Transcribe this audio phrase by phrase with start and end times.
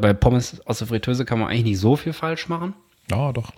[0.00, 2.74] Bei Pommes aus der Fritteuse kann man eigentlich nicht so viel falsch machen.
[3.10, 3.52] Ja, doch.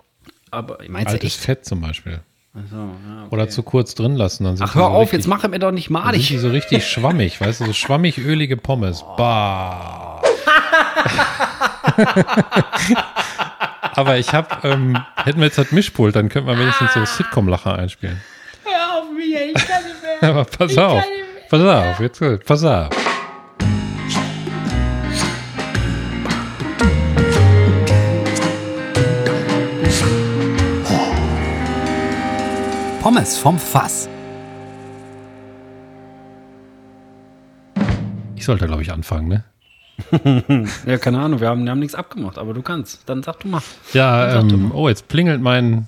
[0.51, 1.43] Aber meinst du Altes echt?
[1.43, 2.19] Fett zum Beispiel.
[2.55, 2.83] Ach so, ja,
[3.25, 3.27] okay.
[3.31, 4.43] Oder zu kurz drin lassen.
[4.43, 6.27] Dann sind Ach, hör so auf, richtig, jetzt mach mir doch nicht sind malig.
[6.27, 9.03] die so richtig schwammig, weißt du, so schwammig ölige Pommes.
[9.17, 10.21] Bah.
[13.95, 17.77] Aber ich hab, ähm, hätten wir jetzt das Mischpult, dann könnten wir wenigstens so Sitcom-Lacher
[17.77, 18.19] einspielen.
[18.63, 20.29] Hör auf mich, ey, ich kann nicht mehr.
[20.29, 21.03] Aber pass auf,
[21.49, 22.89] pass auf, jetzt pass auf.
[33.01, 34.07] Pommes vom Fass.
[38.35, 39.43] Ich sollte, glaube ich, anfangen, ne?
[40.85, 43.07] Ja, keine Ahnung, wir haben, wir haben nichts abgemacht, aber du kannst.
[43.07, 43.61] Dann sag du mal.
[43.93, 45.87] Ja, Sag doch ähm, oh, jetzt plingelt mein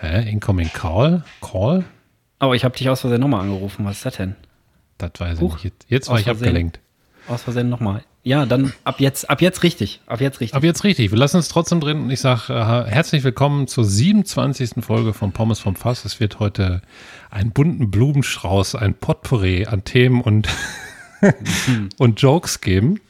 [0.00, 1.22] hä, Incoming Call.
[1.40, 1.84] Call?
[2.38, 3.84] Aber ich habe dich aus Versehen nochmal angerufen.
[3.84, 4.36] Was ist das denn?
[4.98, 5.58] Das weiß Huch.
[5.58, 5.74] ich nicht.
[5.74, 6.46] Jetzt, jetzt war Aus ich Versehen.
[6.48, 6.80] abgelenkt.
[7.28, 8.02] Aus Versehen nochmal.
[8.24, 10.00] Ja, dann ab jetzt, ab jetzt richtig.
[10.06, 10.54] Ab jetzt richtig.
[10.54, 11.10] Aber jetzt richtig.
[11.10, 14.84] Wir lassen es trotzdem drin und ich sage äh, herzlich willkommen zur 27.
[14.84, 16.04] Folge von Pommes vom Fass.
[16.04, 16.82] Es wird heute
[17.30, 20.48] einen bunten Blumenstrauß, ein Potpourri an Themen und,
[21.98, 23.00] und Jokes geben.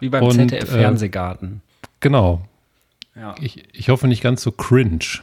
[0.00, 1.62] Wie beim und, ZDF äh, Fernsehgarten.
[2.00, 2.42] Genau.
[3.14, 3.36] Ja.
[3.40, 5.20] Ich, ich hoffe nicht ganz so cringe.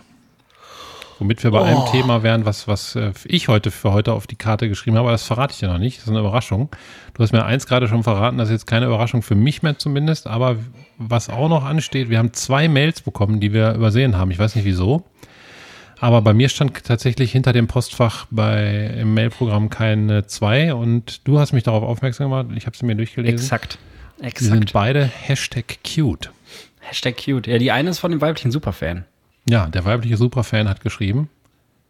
[1.20, 1.64] Womit wir bei Oh.
[1.64, 5.06] einem Thema wären, was, was äh, ich heute für heute auf die Karte geschrieben habe,
[5.08, 5.98] aber das verrate ich dir noch nicht.
[5.98, 6.70] Das ist eine Überraschung.
[7.14, 9.78] Du hast mir eins gerade schon verraten, das ist jetzt keine Überraschung für mich mehr
[9.78, 10.58] zumindest, aber
[10.98, 14.32] was auch noch ansteht, wir haben zwei Mails bekommen, die wir übersehen haben.
[14.32, 15.04] Ich weiß nicht wieso.
[16.02, 21.40] Aber bei mir stand tatsächlich hinter dem Postfach bei im Mailprogramm keine zwei und du
[21.40, 22.48] hast mich darauf aufmerksam gemacht.
[22.58, 23.38] Ich habe sie mir durchgelesen.
[23.40, 23.78] Exakt.
[24.20, 24.74] Die sind Exakt.
[24.74, 26.32] beide Hashtag cute.
[26.82, 27.48] Hashtag cute.
[27.48, 29.06] Ja, die eine ist von dem weiblichen Superfan.
[29.48, 31.30] Ja, der weibliche Superfan hat geschrieben.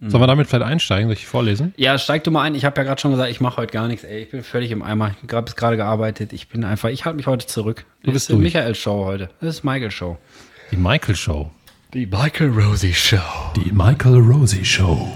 [0.01, 1.07] Sollen wir damit vielleicht einsteigen?
[1.07, 1.73] Soll ich vorlesen?
[1.77, 2.53] Ja, steig du mal ein.
[2.53, 4.03] Ich habe ja gerade schon gesagt, ich mache heute gar nichts.
[4.03, 5.15] Ey, ich bin völlig im Eimer.
[5.23, 6.33] Ich habe gerade gearbeitet.
[6.33, 7.85] Ich bin einfach, ich halte mich heute zurück.
[8.03, 8.43] Du Das bist ist die durch.
[8.53, 9.29] Michael Show heute.
[9.39, 10.17] Das ist Michael Show.
[10.71, 11.49] Die Michael Show.
[11.93, 13.17] Die Michael Rosie Show.
[13.55, 15.07] Die Michael Rosie Show.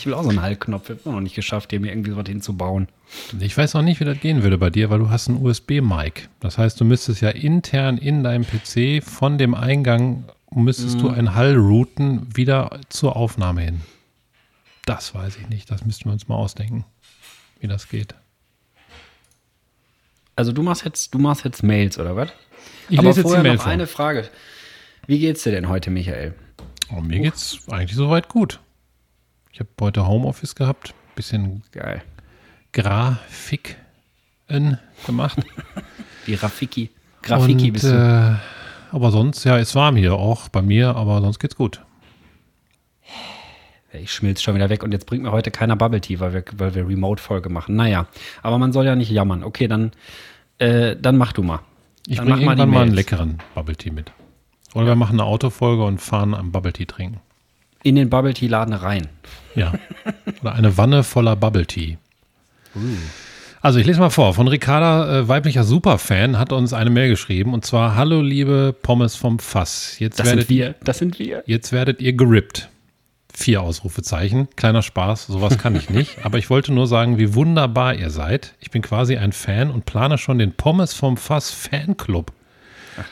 [0.00, 0.88] Ich will auch so einen Haltknopf.
[0.88, 2.88] Ich habe noch nicht geschafft, hier mir irgendwie was hinzubauen.
[3.38, 6.30] Ich weiß auch nicht, wie das gehen würde bei dir, weil du hast einen USB-Mic.
[6.40, 11.34] Das heißt, du müsstest ja intern in deinem PC von dem Eingang müsstest du einen
[11.34, 13.82] Hall routen wieder zur Aufnahme hin.
[14.86, 15.70] Das weiß ich nicht.
[15.70, 16.86] Das müssten wir uns mal ausdenken,
[17.60, 18.14] wie das geht.
[20.34, 22.30] Also du machst jetzt, du machst jetzt Mails, oder was?
[22.88, 23.72] Ich Aber lese jetzt die vorher Mail noch vor.
[23.72, 24.30] eine Frage.
[25.06, 26.34] Wie geht's dir denn heute, Michael?
[26.90, 28.60] Oh, mir geht's eigentlich soweit gut.
[29.52, 32.02] Ich habe heute Homeoffice gehabt, bisschen Geil.
[32.72, 33.76] Grafiken
[35.06, 35.38] gemacht.
[36.26, 36.90] Die Rafiki.
[37.22, 37.88] Grafiki Und, bist du.
[37.88, 41.82] äh, aber sonst, ja, ist warm hier auch bei mir, aber sonst geht's gut.
[43.92, 46.44] Ich schmilz schon wieder weg und jetzt bringt mir heute keiner Bubble Tea, weil wir,
[46.56, 47.74] weil wir Remote-Folge machen.
[47.74, 48.06] Naja,
[48.42, 49.42] aber man soll ja nicht jammern.
[49.42, 49.90] Okay, dann,
[50.58, 51.60] äh, dann mach du mal.
[52.06, 54.12] Ich Dann bringe mach mal irgendwann mal einen leckeren Bubble Tea mit.
[54.74, 57.20] Oder wir machen eine Autofolge und fahren am Bubble Tea trinken.
[57.82, 59.08] In den Bubble Tea-Laden rein.
[59.54, 59.72] Ja.
[60.42, 61.96] Oder eine Wanne voller Bubble Tea.
[62.74, 62.80] Uh.
[63.62, 64.32] Also ich lese mal vor.
[64.32, 67.52] Von Ricarda, äh, weiblicher Superfan, hat uns eine Mail geschrieben.
[67.52, 69.98] Und zwar, hallo liebe Pommes vom Fass.
[69.98, 70.74] Jetzt Das werdet sind wir.
[70.82, 71.42] Das sind wir.
[71.46, 72.70] Jetzt werdet ihr gerippt.
[73.32, 74.48] Vier Ausrufezeichen.
[74.56, 76.24] Kleiner Spaß, sowas kann ich nicht.
[76.24, 78.54] Aber ich wollte nur sagen, wie wunderbar ihr seid.
[78.60, 82.32] Ich bin quasi ein Fan und plane schon den Pommes vom Fass Fanclub.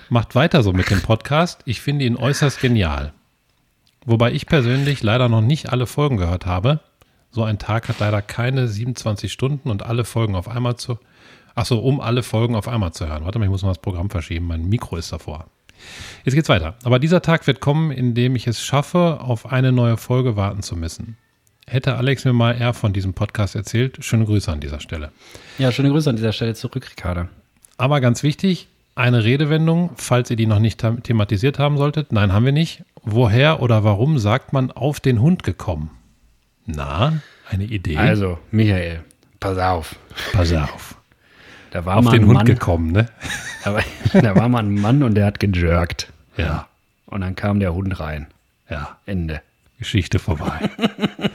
[0.09, 1.61] Macht weiter so mit dem Podcast.
[1.67, 3.13] Ich finde ihn äußerst genial.
[4.07, 6.81] Wobei ich persönlich leider noch nicht alle Folgen gehört habe.
[7.31, 10.99] So ein Tag hat leider keine 27 Stunden und alle Folgen auf einmal zu.
[11.55, 13.25] Achso, um alle Folgen auf einmal zu hören.
[13.25, 14.47] Warte mal, ich muss mal das Programm verschieben.
[14.47, 15.47] Mein Mikro ist davor.
[16.25, 16.77] Jetzt geht's weiter.
[16.85, 20.63] Aber dieser Tag wird kommen, in dem ich es schaffe, auf eine neue Folge warten
[20.63, 21.17] zu müssen.
[21.67, 25.13] Hätte Alex mir mal eher von diesem Podcast erzählt, schöne Grüße an dieser Stelle.
[25.59, 27.29] Ja, schöne Grüße an dieser Stelle zurück, Ricarda.
[27.77, 32.13] Aber ganz wichtig, eine Redewendung, falls ihr die noch nicht them- thematisiert haben solltet.
[32.13, 32.83] Nein, haben wir nicht.
[33.03, 35.91] Woher oder warum sagt man auf den Hund gekommen?
[36.67, 37.15] Na,
[37.51, 37.97] eine Idee?
[37.97, 39.01] Also, Michael,
[39.41, 39.97] pass auf.
[40.33, 40.95] pass auf.
[41.71, 43.07] Da war Auf mal den ein Hund Mann, gekommen, ne?
[43.65, 43.83] Da war,
[44.23, 46.11] da war mal ein Mann und der hat gejirkt.
[46.39, 46.67] Ja,
[47.05, 48.27] Und dann kam der Hund rein.
[48.71, 48.97] ja.
[49.05, 49.43] Ende.
[49.79, 50.71] Geschichte vorbei.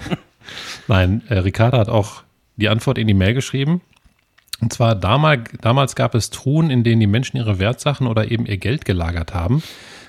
[0.88, 2.24] Nein, äh, Ricarda hat auch
[2.56, 3.81] die Antwort in die Mail geschrieben.
[4.62, 8.46] Und zwar damals, damals gab es Truhen, in denen die Menschen ihre Wertsachen oder eben
[8.46, 9.62] ihr Geld gelagert haben.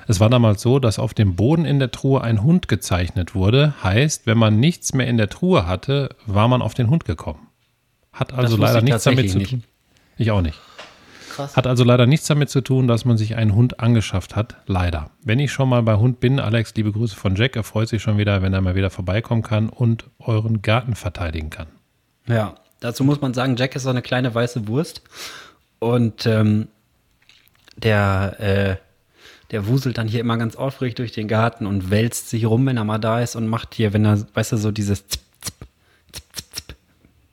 [0.06, 3.74] Es war damals so, dass auf dem Boden in der Truhe ein Hund gezeichnet wurde.
[3.82, 7.48] Heißt, wenn man nichts mehr in der Truhe hatte, war man auf den Hund gekommen.
[8.12, 9.64] Hat also leider ich nichts damit zu tun.
[10.18, 10.60] Ich auch nicht.
[11.30, 11.56] Krass.
[11.56, 14.56] Hat also leider nichts damit zu tun, dass man sich einen Hund angeschafft hat.
[14.66, 15.10] Leider.
[15.24, 17.56] Wenn ich schon mal bei Hund bin, Alex, liebe Grüße von Jack.
[17.56, 21.50] Er freut sich schon wieder, wenn er mal wieder vorbeikommen kann und euren Garten verteidigen
[21.50, 21.66] kann.
[22.28, 25.02] Ja, dazu muss man sagen, Jack ist so eine kleine weiße Wurst.
[25.78, 26.68] Und ähm,
[27.76, 28.76] der, äh,
[29.50, 32.76] der wuselt dann hier immer ganz aufrecht durch den Garten und wälzt sich rum, wenn
[32.76, 35.22] er mal da ist und macht hier, wenn er, weißt du, so dieses Zip,
[36.12, 36.76] Zip, Zip.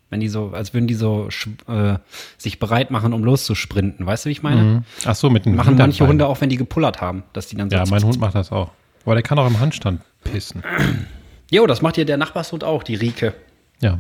[0.10, 1.30] Wenn die so, als würden die so
[1.68, 1.96] äh,
[2.38, 4.06] sich bereit machen, um loszusprinten.
[4.06, 4.62] Weißt du, wie ich meine?
[4.62, 4.84] Mhm.
[5.06, 6.08] Ach so, mit dem Machen manche.
[6.08, 7.76] Hunde auch, wenn die gepullert haben, dass die dann so.
[7.76, 8.72] Ja, mein Hund macht das auch.
[9.06, 10.64] Aber der kann auch im Handstand pissen.
[11.50, 13.34] Jo, das macht hier der Nachbarshund auch, die Rike.
[13.82, 14.00] Ja.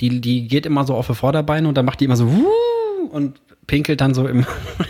[0.00, 3.08] Die, die geht immer so auf die Vorderbeine und dann macht die immer so wuh
[3.10, 4.46] und pinkelt dann so im.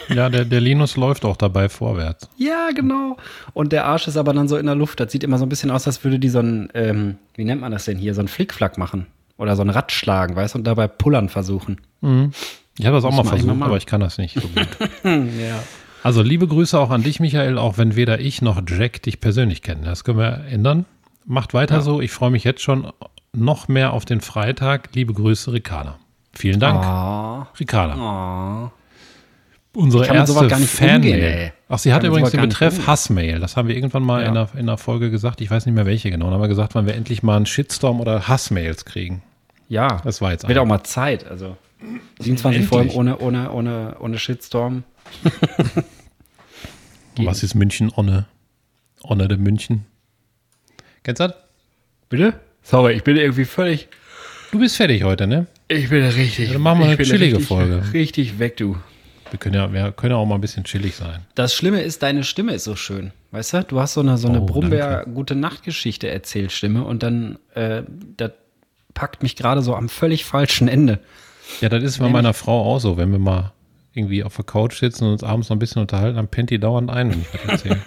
[0.08, 2.28] Ja, der, der Linus läuft auch dabei vorwärts.
[2.36, 3.16] ja, genau.
[3.52, 5.00] Und der Arsch ist aber dann so in der Luft.
[5.00, 7.60] Das sieht immer so ein bisschen aus, als würde die so ein, ähm, wie nennt
[7.60, 9.06] man das denn hier, so ein Flickflack machen.
[9.36, 11.80] Oder so ein Rad schlagen, weißt du, und dabei pullern versuchen.
[12.78, 14.68] Ich habe das auch mal versucht, mal aber ich kann das nicht so gut.
[15.04, 15.62] Ja.
[16.04, 19.62] Also liebe Grüße auch an dich, Michael, auch wenn weder ich noch Jack dich persönlich
[19.62, 19.84] kennen.
[19.84, 20.84] Das können wir ändern.
[21.24, 22.00] Macht weiter so.
[22.02, 22.92] Ich freue mich jetzt schon
[23.36, 24.90] noch mehr auf den Freitag.
[24.94, 25.98] Liebe Grüße, Ricarda.
[26.32, 28.70] Vielen Dank, Oh, Ricarda.
[28.70, 28.70] oh.
[29.76, 31.52] Unsere erste Fanmail.
[31.68, 32.86] Ach, sie Ich hat kann mit übrigens den Betreff umgehen.
[32.86, 33.40] Hassmail.
[33.40, 34.28] Das haben wir irgendwann mal Ja.
[34.28, 35.40] in, einer, in einer Folge gesagt.
[35.40, 36.26] Ich weiß nicht mehr welche genau.
[36.26, 39.22] Dann haben wir gesagt, wann wir endlich mal einen Shitstorm oder Hassmails kriegen.
[39.68, 41.26] Ja, Das war jetzt wird auch mal Zeit.
[41.26, 41.56] Also
[42.20, 42.68] 27 Endlich.
[42.68, 44.84] Folgen ohne, ohne, ohne, ohne Shitstorm.
[47.16, 48.26] Was ist München ohne?
[49.02, 49.86] Ohne de München.
[51.02, 51.36] Kennst du das?
[52.08, 52.34] Bitte?
[52.64, 53.88] Sorry, ich bin irgendwie völlig.
[54.50, 55.46] Du bist fertig heute, ne?
[55.68, 56.52] Ich bin richtig.
[56.52, 57.82] dann machen wir eine chillige richtig, Folge.
[57.92, 58.76] Richtig weg, du.
[59.30, 61.20] Wir können ja, wir können ja auch mal ein bisschen chillig sein.
[61.34, 63.12] Das Schlimme ist, deine Stimme ist so schön.
[63.32, 63.64] Weißt du?
[63.64, 66.84] Du hast so eine, so eine Oh, Brummbär-Gute-Nacht-Geschichte erzählt, Stimme.
[66.84, 67.82] Und dann, äh,
[68.16, 68.30] das
[68.94, 71.00] packt mich gerade so am völlig falschen Ende.
[71.60, 72.96] Ja, das ist bei meiner Frau auch so.
[72.96, 73.52] Wenn wir mal
[73.94, 76.58] irgendwie auf der Couch sitzen und uns abends noch ein bisschen unterhalten, dann pennt die
[76.58, 77.80] dauernd ein, wenn ich was erzähle.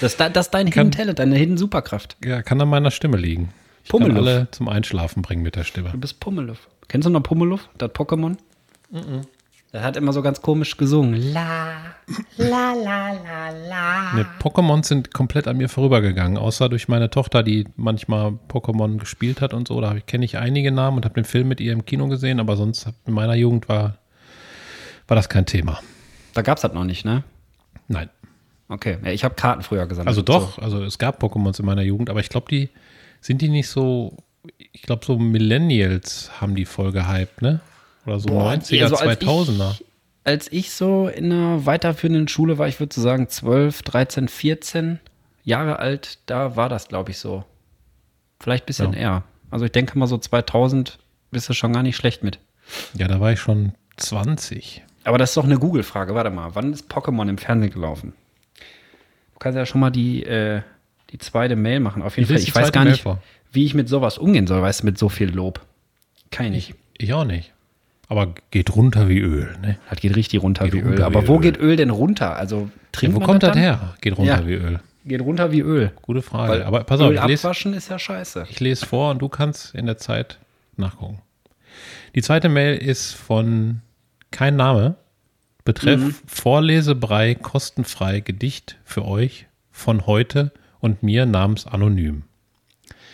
[0.00, 2.16] Das, das ist dein Hidden Talent, deine Hidden Superkraft.
[2.24, 3.50] ja, kann an meiner Stimme liegen.
[3.84, 4.26] Ich kann Pummeluff.
[4.26, 5.90] alle zum Einschlafen bringen mit der Stimme.
[5.90, 6.68] Du bist Pummeluff.
[6.88, 8.36] Kennst du noch Pummeluff, das Pokémon?
[9.72, 11.14] Der hat immer so ganz komisch gesungen.
[11.32, 11.72] La,
[12.38, 14.14] la, la, la, la.
[14.14, 19.42] Ne, Pokémon sind komplett an mir vorübergegangen, außer durch meine Tochter, die manchmal Pokémon gespielt
[19.42, 19.78] hat und so.
[19.82, 22.56] Da kenne ich einige Namen und habe den Film mit ihr im Kino gesehen, aber
[22.56, 23.98] sonst in meiner Jugend war,
[25.08, 25.80] war das kein Thema.
[26.34, 27.24] Da gab's das noch nicht, ne?
[27.88, 28.08] Nein.
[28.68, 30.08] Okay, ja, ich habe Karten früher gesammelt.
[30.08, 32.68] Also doch, also es gab Pokémons in meiner Jugend, aber ich glaube, die
[33.20, 34.14] sind die nicht so,
[34.58, 37.60] ich glaube, so Millennials haben die voll gehypt, ne?
[38.06, 39.72] Oder so Boah, 90er, also als 2000er.
[39.72, 39.84] Ich,
[40.24, 45.00] als ich so in einer weiterführenden Schule war, ich würde so sagen 12, 13, 14
[45.44, 47.44] Jahre alt, da war das, glaube ich, so.
[48.38, 48.98] Vielleicht ein bisschen Ja.
[48.98, 49.24] eher.
[49.50, 50.98] Also ich denke mal so 2000
[51.30, 52.38] bist du schon gar nicht schlecht mit.
[52.94, 54.82] Ja, da war ich schon 20.
[55.08, 56.14] Aber das ist doch eine Google-Frage.
[56.14, 58.12] Warte mal, wann ist Pokémon im Fernsehen gelaufen?
[59.32, 60.60] Du kannst ja schon mal die, äh,
[61.10, 62.02] die zweite Mail machen.
[62.02, 62.38] Auf jeden Fall.
[62.38, 63.04] Ich weiß gar nicht,
[63.52, 65.60] wie ich mit sowas umgehen soll, weißt du, mit so viel Lob.
[66.30, 66.74] Kann ich.
[66.98, 67.52] Ich auch nicht.
[68.08, 69.78] Aber geht runter wie Öl, ne?
[69.88, 70.98] Das geht richtig runter Geht wie runter Öl.
[70.98, 71.40] wie Aber wo Öl.
[71.40, 72.36] geht Öl denn runter?
[72.36, 73.58] Also Ja, trinkt wo man kommt das dann?
[73.58, 73.94] her?
[74.00, 74.46] Geht runter Ja.
[74.46, 74.80] wie Öl.
[75.06, 75.92] Geht runter wie Öl.
[76.02, 76.52] Gute Frage.
[76.52, 78.46] Weil Aber pass auf, Öl ich lese, abwaschen ist ja scheiße.
[78.50, 80.38] ich lese vor und du kannst in der Zeit
[80.76, 81.20] nachgucken.
[82.14, 83.80] Die zweite Mail ist von
[84.30, 84.96] kein Name.
[85.64, 86.14] Betreff Mhm.
[86.26, 92.22] Vorlesebrei kostenfrei Gedicht für euch von heute und mir namens Anonym.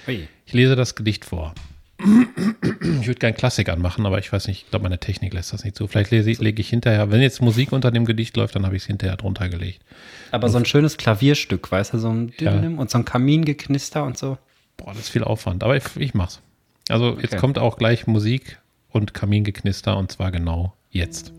[0.06, 0.28] Ui.
[0.46, 1.54] Ich lese das Gedicht vor.
[1.98, 5.64] Ich würde gern Klassik anmachen, aber ich weiß nicht, ich glaube, meine Technik lässt das
[5.64, 5.86] nicht zu.
[5.86, 8.76] Vielleicht lese ich, lege ich hinterher, wenn jetzt Musik unter dem Gedicht läuft, dann habe
[8.76, 9.80] ich es hinterher drunter gelegt.
[10.30, 12.52] Aber so ein schönes Klavierstück, weißt du, so ein Ja.
[12.52, 14.36] Und so ein Kamingeknister und so.
[14.76, 16.40] Boah, das ist viel Aufwand, aber ich, ich mach's.
[16.88, 17.36] Also jetzt Okay.
[17.38, 18.58] kommt auch gleich Musik
[18.90, 21.34] und Kamingeknister und zwar genau jetzt.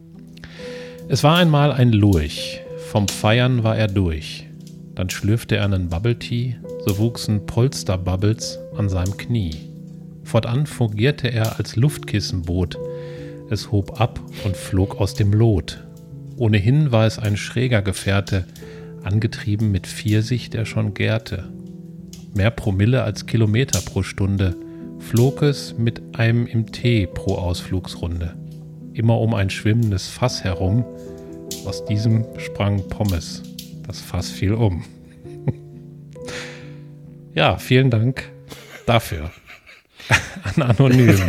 [1.10, 4.48] Es war einmal ein Lurch, vom Feiern war er durch.
[4.94, 9.56] Dann schlürfte er einen Bubble Tea, so wuchsen Polsterbubbles an seinem Knie.
[10.24, 12.78] Fortan fungierte er als Luftkissenboot.
[13.50, 15.84] Es hob ab und flog aus dem Lot.
[16.38, 18.46] Ohnehin war es ein schräger Gefährte,
[19.04, 21.50] angetrieben mit Pfirsich, der schon gärte
[22.36, 24.56] mehr Promille als Kilometer pro Stunde,
[25.00, 28.36] flog es mit einem im Tee pro Ausflugsrunde.
[28.96, 30.86] Immer um ein schwimmendes Fass herum,
[31.66, 33.44] aus diesem sprang Pommes.
[33.86, 34.86] Das Fass fiel um.
[37.34, 38.24] ja, vielen Dank
[38.86, 39.32] dafür.
[40.56, 41.20] An Anonym.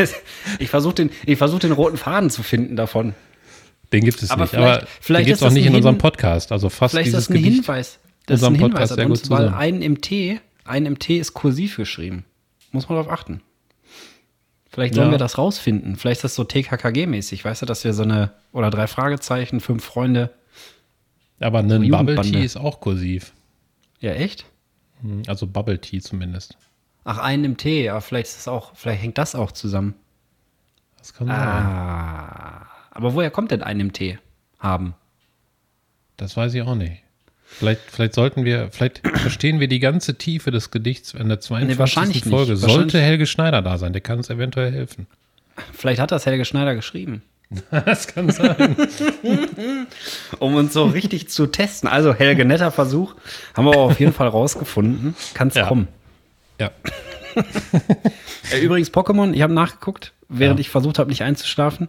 [0.58, 3.14] Ich versuche den, ich versuch den roten Faden zu finden davon.
[3.92, 5.74] Den gibt es Aber nicht, vielleicht- aber vielleicht den gibt ist es auch nicht in
[5.74, 6.52] unserem Podcast.
[6.52, 7.64] Also fast Vielleicht ist dieses das ein Gedicht.
[7.64, 7.98] Hinweis.
[8.26, 9.54] Das ist ein Hinweis Podcast an sehr uns, gut weil zusammen.
[9.60, 12.24] ein im T, ein im T ist kursiv geschrieben.
[12.72, 13.40] Muss man darauf achten.
[14.76, 15.12] Vielleicht sollen Ja.
[15.12, 15.96] wir das rausfinden.
[15.96, 19.82] Vielleicht ist das so TKKG-mäßig, weißt du, dass wir so eine, oder drei Fragezeichen, fünf
[19.82, 20.34] Freunde.
[21.40, 22.20] Aber ein Bubble.
[22.20, 23.32] Tea ist auch kursiv.
[24.00, 24.44] Ja, echt?
[25.00, 26.58] Hm, Also Bubble Tea zumindest.
[27.04, 29.94] Ach, ein im T, ja, vielleicht ist das auch, vielleicht hängt das auch zusammen.
[30.98, 31.36] Das kann sein.
[31.38, 32.66] Ah.
[32.90, 34.18] Aber woher kommt denn ein im T
[34.58, 34.94] haben?
[36.18, 37.02] Das weiß ich auch nicht.
[37.48, 41.78] Vielleicht, vielleicht sollten wir, vielleicht verstehen wir die ganze Tiefe des Gedichts in der 52.
[41.78, 42.30] wahrscheinlich nicht.
[42.34, 42.52] Folge.
[42.52, 45.06] Wahrscheinlich- Sollte Helge Schneider da sein, der kann uns eventuell helfen.
[45.72, 47.22] Vielleicht hat das Helge Schneider geschrieben.
[47.70, 48.76] Das kann sein.
[50.40, 51.88] Um uns so richtig zu testen.
[51.88, 53.14] Also Helge, netter Versuch.
[53.54, 55.14] Haben wir aber auf jeden Fall rausgefunden.
[55.34, 55.66] Kann's Ja.
[55.66, 55.88] kommen.
[56.60, 56.70] Ja.
[58.52, 60.60] Äh, übrigens Pokémon, ich habe nachgeguckt, während Ja.
[60.60, 61.88] ich versucht habe, nicht einzuschlafen.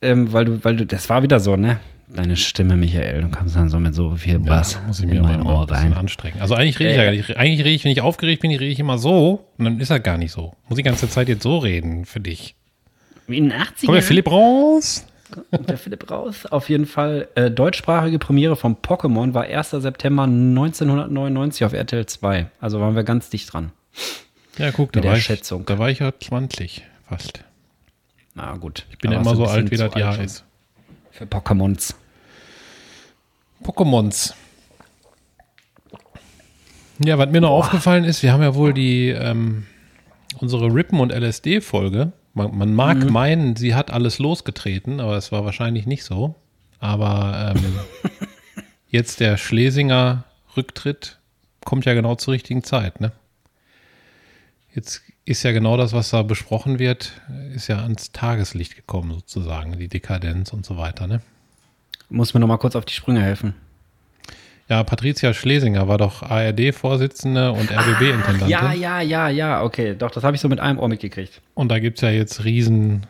[0.00, 1.80] Ähm, weil du, weil du, das war wieder so, ne?
[2.12, 5.10] Deine Stimme, Michael, du kommst dann so mit so viel Bass da muss ich in
[5.10, 5.92] mir mein aber mal Ohr ein bisschen rein.
[5.94, 6.40] anstrengen.
[6.40, 7.36] Also eigentlich rede ich ja gar nicht.
[7.36, 9.46] Eigentlich rede ich, wenn ich aufgeregt bin, rede ich immer so.
[9.58, 10.54] Und dann ist er gar nicht so.
[10.68, 12.56] Muss ich die ganze Zeit jetzt so reden für dich.
[13.28, 13.86] Wie in den 80ern.
[13.86, 15.06] Komm, der Philipp raus.
[15.52, 16.46] Und der Philipp raus.
[16.46, 19.70] Auf jeden Fall, äh, deutschsprachige Premiere von Pokémon war 1.
[19.70, 22.46] September 1999 auf RTL 2.
[22.60, 23.70] Also waren wir ganz dicht dran.
[24.58, 25.64] Ja, guck, da Mit der war, ich, Schätzung.
[25.66, 27.44] da war ich ja 20 fast.
[28.34, 28.86] Na gut.
[28.90, 30.44] Ich bin ja immer so alt, wie das Jahr schon ist.
[31.20, 31.94] Für Pokémons.
[33.62, 34.32] Pokémons.
[37.04, 39.66] Ja, was mir noch aufgefallen ist, wir haben ja wohl die ähm,
[40.38, 42.12] unsere Rippen- und LSD-Folge.
[42.32, 43.12] Man, man mag Mhm.
[43.12, 46.36] meinen, sie hat alles losgetreten, aber es war wahrscheinlich nicht so.
[46.78, 47.74] Aber ähm,
[48.88, 50.24] jetzt der Schlesinger
[50.56, 51.18] Rücktritt
[51.66, 53.12] kommt ja genau zur richtigen Zeit, ne?
[54.74, 57.12] Jetzt ist ja genau das, was da besprochen wird,
[57.54, 61.20] ist ja ans Tageslicht gekommen, sozusagen, die Dekadenz und so weiter, ne?
[62.08, 63.54] Muss mir noch mal kurz auf die Sprünge helfen.
[64.68, 68.48] Ja, Patricia Schlesinger war doch ARD-Vorsitzende und RBB-Intendantin.
[68.48, 69.94] Ja, ja, ja, ja, okay.
[69.96, 71.40] Doch, das habe ich so mit einem Ohr mitgekriegt.
[71.54, 73.06] Und da gibt es ja jetzt riesen,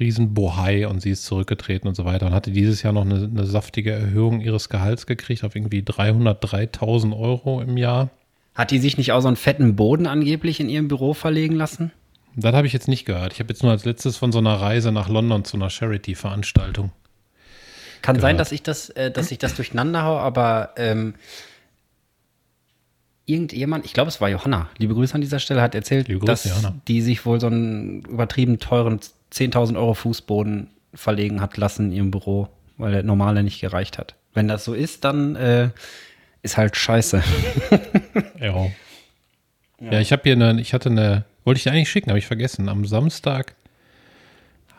[0.00, 3.14] riesen Bohai und sie ist zurückgetreten und so weiter und hatte dieses Jahr noch eine,
[3.14, 8.10] eine saftige Erhöhung ihres Gehalts gekriegt auf irgendwie 303.000 Euro im Jahr.
[8.58, 11.92] Hat die sich nicht auch so einen fetten Boden angeblich in ihrem Büro verlegen lassen?
[12.34, 13.32] Das habe ich jetzt nicht gehört.
[13.32, 16.90] Ich habe jetzt nur als letztes von so einer Reise nach London zu einer Charity-Veranstaltung.
[18.02, 18.40] Kann sein, Gehört.
[18.40, 21.14] dass ich das, äh, dass ich das durcheinander hau, aber ähm,
[23.26, 26.48] irgendjemand, ich glaube, es war Johanna, liebe Grüße an dieser Stelle, hat erzählt, Liebe Grüße,
[26.48, 26.74] dass Johanna.
[26.88, 28.98] die sich wohl so einen übertrieben teuren
[29.32, 34.16] 10.000 Euro Fußboden verlegen hat lassen in ihrem Büro, weil der normale nicht gereicht hat.
[34.34, 35.70] Wenn das so ist, dann äh,
[36.42, 37.22] ist halt scheiße.
[38.40, 38.70] Ja.
[39.80, 42.26] Ja, ich habe hier eine, ich hatte eine, wollte ich dir eigentlich schicken, habe ich
[42.26, 42.68] vergessen.
[42.68, 43.54] Am Samstag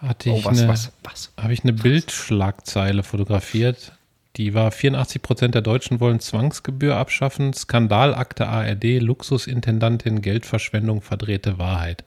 [0.01, 1.31] hatte ich Oh, was, eine, was, was?
[1.38, 3.93] habe ich eine Bildschlagzeile fotografiert.
[4.36, 7.53] Die war 84 Prozent der Deutschen wollen Zwangsgebühr abschaffen.
[7.53, 12.03] Skandalakte ARD, Luxusintendantin, Geldverschwendung, verdrehte Wahrheit.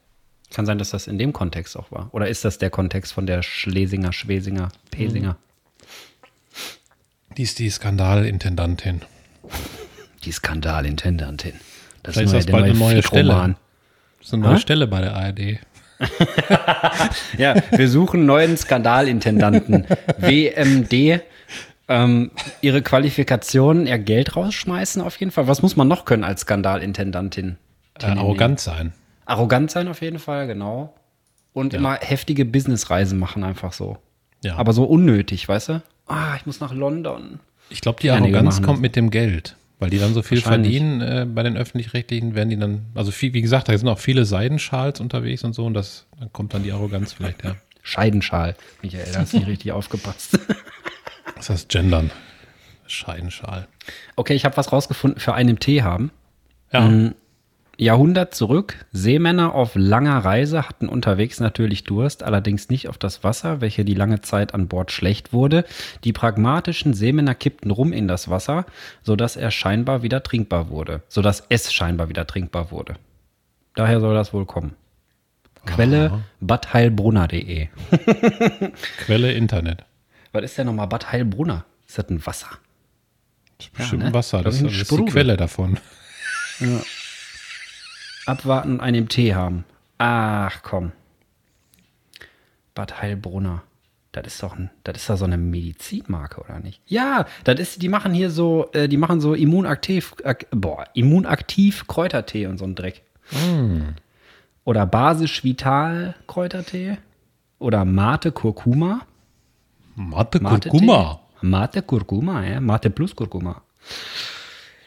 [0.53, 2.11] Kann sein, dass das in dem Kontext auch war.
[2.13, 5.37] Oder ist das der Kontext von der Schlesinger, Schwesinger, Pesinger?
[7.37, 9.01] Die ist die Skandalintendantin.
[10.25, 11.55] Die Skandalintendantin.
[12.03, 13.57] Das Vielleicht ist das bald eine neue Flick-Roman.
[14.19, 14.61] Das ist eine neue Hä?
[14.61, 15.59] Stelle bei der ARD.
[17.39, 19.87] Ja, wir suchen neuen Skandalintendanten.
[20.19, 21.23] WMD.
[21.89, 25.49] Ähm, ihre Qualifikationen, ihr Geld rausschmeißen auf jeden Fall.
[25.49, 27.57] Was muss man noch können als Skandalintendantin?
[28.01, 28.93] Äh, arrogant sein.
[29.27, 30.95] Arrogant sein auf jeden Fall, genau.
[31.53, 33.99] Und immer heftige Businessreisen machen, einfach so.
[34.43, 34.57] Ja.
[34.57, 35.83] Aber so unnötig, weißt du?
[36.07, 37.41] Ah, ich muss nach London.
[37.69, 41.01] Ich glaube, die Arroganz kommt mit dem Geld, weil die dann so viel verdienen.
[41.01, 44.25] Äh, bei den öffentlich-rechtlichen werden die dann, also viel, wie gesagt, da sind auch viele
[44.25, 47.57] Seidenschals unterwegs und so und das, dann kommt dann die Arroganz vielleicht, ja.
[47.83, 48.55] Scheidenschal.
[48.81, 50.39] Michael, da hast du nicht richtig aufgepasst.
[51.37, 52.13] Das heißt Gendern.
[52.87, 53.67] Scheidenschal.
[54.15, 56.13] Okay, ich habe was rausgefunden für einen im Tee haben.
[56.73, 56.87] Ja.
[57.79, 58.85] Jahrhundert zurück.
[58.93, 63.95] Seemänner auf langer Reise hatten unterwegs natürlich Durst, allerdings nicht auf das Wasser, welche die
[63.95, 65.65] lange Zeit an Bord schlecht wurde.
[66.05, 68.67] Die pragmatischen Seemänner kippten rum in das Wasser,
[69.03, 71.03] sodass er scheinbar wieder trinkbar wurde.
[71.09, 72.97] Sodass es scheinbar wieder trinkbar wurde.
[73.75, 74.75] Daher soll das wohl kommen.
[75.65, 77.69] Quelle badheilbrunner.de.
[78.99, 79.85] Quelle Internet.
[80.33, 81.65] Was ist denn nochmal Bad Heilbrunner?
[81.87, 82.49] Ist das ein Wasser?
[83.59, 84.15] Das ist bestimmt ne?
[84.15, 85.05] Wasser, das, Das ist das ist die.
[85.05, 85.79] Quelle davon.
[88.27, 89.65] Abwarten, einen Tee haben.
[89.99, 90.93] Ach komm.
[92.75, 93.63] Bad Heilbrunner.
[94.13, 96.83] Das ist doch ein, das ist doch so eine Medizinmarke, oder nicht?
[96.87, 101.87] Ja, das ist, die machen hier so, äh, die machen so immunaktiv, ak, boah, immunaktiv
[101.87, 103.03] Kräutertee und so ein Dreck.
[104.65, 106.99] Oder basisch vital Kräutertee.
[107.59, 109.07] Oder Mate Kurkuma.
[109.95, 111.21] Mate Mate Kurkuma.
[111.41, 111.47] Tee.
[111.47, 112.61] Mate Kurkuma, ja.
[112.61, 113.63] Mate plus Kurkuma.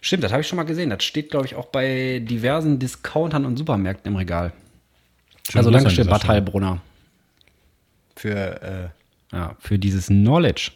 [0.06, 0.92] Stimmt, das habe ich schon mal gesehen.
[0.92, 4.54] Das steht, glaube ich, auch bei diversen Discountern und Supermärkten im Regal.
[5.56, 6.34] Also schön, dieser Bad Stelle.
[6.36, 6.80] Heilbrunner.
[8.16, 8.92] Für,
[9.32, 10.74] äh, ja, für dieses Knowledge.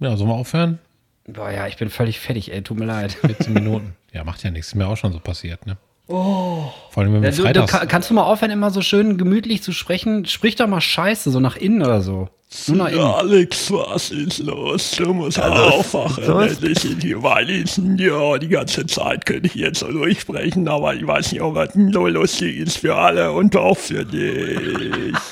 [0.00, 0.78] Ja, sollen wir aufhören?
[1.26, 3.12] Boah, ja, ich bin völlig fertig, ey, tut mir leid.
[3.12, 3.94] 14 Minuten.
[4.12, 4.68] Ja, macht ja nichts.
[4.68, 5.76] Ist mir auch schon so passiert, ne?
[6.06, 7.88] Vor allem, wenn wir Ja, du, du, freitags.
[7.88, 10.26] kannst du mal aufhören, immer so schön gemütlich zu sprechen?
[10.26, 12.28] Sprich doch mal scheiße, so nach innen oder so.
[12.66, 13.00] Nur nach innen.
[13.00, 14.90] Alex, was ist los?
[14.98, 16.22] Du musst halt aufwachen.
[16.24, 17.96] so ist- Das sind hier Weihnachten.
[17.96, 21.72] Ja, die ganze Zeit könnte ich jetzt so durchsprechen, aber ich weiß nicht, ob das
[21.72, 25.14] denn so lustig ist für alle und auch für dich.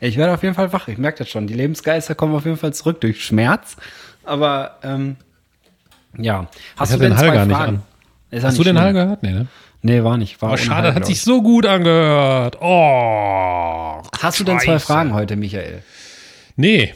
[0.00, 1.48] Ich werde auf jeden Fall wach, ich merke das schon.
[1.48, 3.76] Die Lebensgeister kommen auf jeden Fall zurück durch Schmerz.
[4.22, 5.16] Aber, ähm,
[6.16, 6.46] ja.
[6.76, 7.82] Hast Ich hab den Hall gar nicht an.
[8.30, 8.78] Ja Hast du den.
[8.78, 9.22] Hall gehört?
[9.22, 9.46] Nee, ne?
[9.82, 10.42] Nee, war nicht.
[10.42, 11.22] War Oh, schade, hat sich ich.
[11.22, 12.58] so gut angehört.
[12.60, 14.02] Oh.
[14.20, 14.78] Hast du denn zwei.
[14.78, 15.82] Fragen heute, Michael?
[16.56, 16.94] Nee,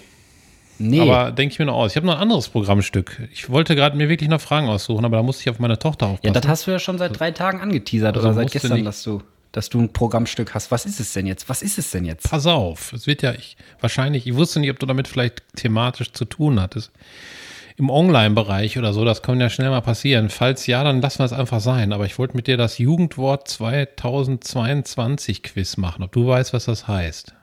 [0.79, 1.01] Nee.
[1.01, 1.93] aber denke ich mir noch aus.
[1.93, 3.29] Ich habe noch ein anderes Programmstück.
[3.33, 6.07] Ich wollte gerade mir wirklich noch Fragen aussuchen, aber da musste ich auf meine Tochter
[6.07, 6.35] ja, aufpassen.
[6.35, 9.23] das hast du ja schon seit drei Tagen angeteasert Also oder seit gestern, dass du,
[9.53, 10.73] dass du ein Programmstück hast.
[10.73, 11.49] Was ist es denn jetzt?
[11.49, 12.29] Was ist es denn jetzt?
[12.29, 16.11] Pass auf, es wird ja ich, wahrscheinlich, ich wusste nicht, ob du damit vielleicht thematisch
[16.13, 16.91] zu tun hattest.
[17.77, 20.29] Im Online-Bereich oder so, das kann ja schnell mal passieren.
[20.29, 21.93] Falls ja, dann lassen wir es einfach sein.
[21.93, 26.89] Aber ich wollte mit dir das Jugendwort 2022 Quiz machen, ob du weißt, was das
[26.89, 27.35] heißt.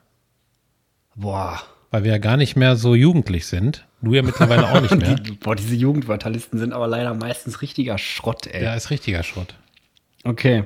[1.15, 1.61] Boah.
[1.91, 3.85] Weil wir ja gar nicht mehr so jugendlich sind.
[4.01, 5.15] Du ja mittlerweile auch nicht mehr.
[5.15, 8.63] Die, boah, diese Jugendwörterlisten sind aber leider meistens richtiger Schrott, ey.
[8.63, 9.55] Ja, ist richtiger Schrott.
[10.23, 10.63] Okay.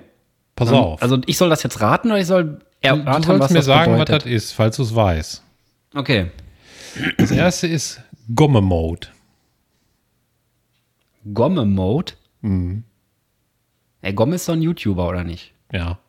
[0.55, 1.01] Pass Ähm, auf.
[1.01, 3.65] Also ich soll das jetzt raten oder ich soll erraten, du sollst was mir das
[3.65, 4.15] sagen, bedeutet?
[4.15, 5.43] was das ist, falls du es weißt.
[5.95, 6.27] Okay.
[7.17, 8.01] Das erste ist
[8.35, 9.07] Gomme-Mode.
[11.31, 12.13] Gomme-Mode?
[12.41, 12.83] Mhm.
[14.01, 15.53] Ey, Gomme ist doch ein YouTuber, oder nicht?
[15.71, 15.99] Ja.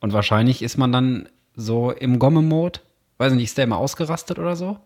[0.00, 2.80] Und wahrscheinlich ist man dann so im Gomme-Mode.
[3.18, 4.78] Weiß nicht, ist der immer ausgerastet oder so?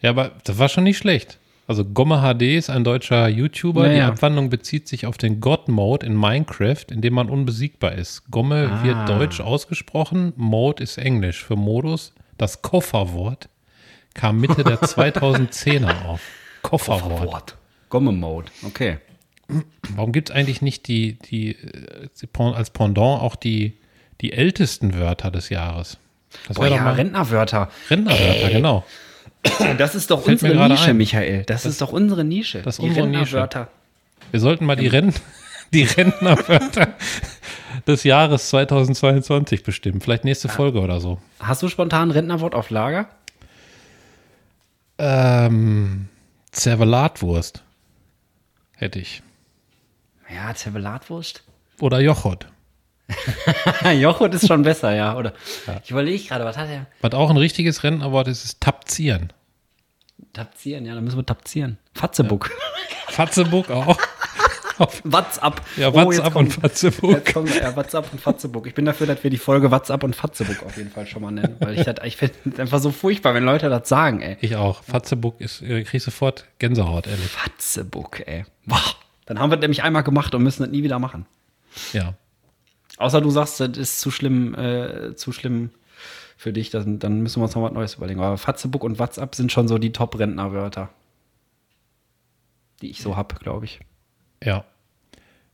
[0.00, 1.38] Ja, aber das war schon nicht schlecht.
[1.66, 3.86] Also Gomme HD ist ein deutscher YouTuber.
[3.88, 4.00] Ja, Die.
[4.02, 8.30] Abwandlung bezieht sich auf den God-Mode in Minecraft, in dem man unbesiegbar ist.
[8.30, 8.82] Gomme Ah.
[8.84, 12.12] wird deutsch ausgesprochen, Mode ist englisch für Modus.
[12.38, 13.48] Das Kofferwort
[14.14, 16.20] kam Mitte der 2010er auf.
[16.62, 17.56] Kofferwort.
[17.90, 18.98] Gomme-Mode, okay.
[19.94, 22.08] Warum gibt es eigentlich nicht die, die, äh,
[22.54, 23.74] als Pendant auch die,
[24.20, 25.98] die ältesten Wörter des Jahres?
[26.46, 27.68] Das Boah, doch ja, mal Rentnerwörter.
[27.90, 28.84] Rentnerwörter, genau.
[29.78, 30.96] Das ist doch Fällt unsere Nische, ein.
[30.96, 31.44] Michael.
[31.44, 32.62] Das, ist doch unsere Nische.
[32.62, 33.38] das ist unsere Nische.
[33.38, 33.68] Rentnerwörter.
[34.30, 35.20] Wir sollten mal die, Rent
[35.72, 36.94] die Rentnerwörter
[37.86, 40.00] des Jahres 2022 bestimmen.
[40.00, 41.18] Vielleicht nächste Folge oder so.
[41.40, 43.08] Hast du spontan ein Rentnerwort auf Lager?
[44.98, 46.08] Ähm,
[46.52, 47.64] Zervelatwurst
[48.80, 49.22] hätte ich.
[50.32, 51.42] Ja, Zervelatwurst.
[51.80, 52.46] Oder Jochot.
[53.98, 55.16] Jochot ist schon besser, ja.
[55.16, 55.32] Oder
[55.82, 56.86] ich überlege gerade, was hat er?
[57.00, 59.32] Was auch ein richtiges Rentnerwort ist, ist Tapzieren.
[60.32, 61.78] Tapzieren, ja, dann müssen wir tapzieren.
[61.94, 62.50] Fatzebuck.
[63.08, 63.98] Fatzebuck auch.
[65.04, 65.60] WhatsApp.
[65.76, 67.10] Ja, Oh, WhatsApp und kommt- Fatzebuck.
[67.12, 68.66] Jetzt kommt ja, WhatsApp und Fatzebuck.
[68.66, 71.30] Ich bin dafür, dass wir die Folge WhatsApp und Fatzebuck auf jeden Fall schon mal
[71.30, 71.56] nennen.
[71.60, 74.36] Weil ich, das- ich finde es einfach so furchtbar, wenn Leute das sagen, ey.
[74.40, 74.82] Ich auch.
[74.84, 77.26] Fatzebuck ist, äh, krieg ich sofort Gänsehaut, ehrlich.
[77.26, 78.44] Fatzebuck, ey.
[78.66, 78.80] Boah.
[79.26, 81.26] Dann haben wir das nämlich einmal gemacht und müssen das nie wieder machen.
[81.92, 82.14] Ja.
[82.96, 85.70] Außer du sagst, das ist zu schlimm, äh, zu schlimm
[86.36, 88.20] für dich, dann, dann müssen wir uns noch was Neues überlegen.
[88.20, 90.88] Aber Fatzebuck und WhatsApp sind schon so die Top-Rentnerwörter,
[92.82, 93.80] die ich so hab, glaube ich.
[94.42, 94.64] Ja.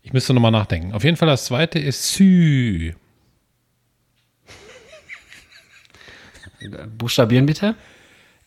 [0.02, 0.92] Ich müsste nochmal nachdenken.
[0.92, 2.92] Auf jeden Fall das zweite ist Sü.
[6.98, 7.74] Buchstabieren bitte.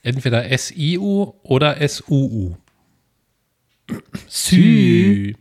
[0.01, 2.55] Entweder S-I-U oder S-U-U.
[4.27, 5.33] Sü.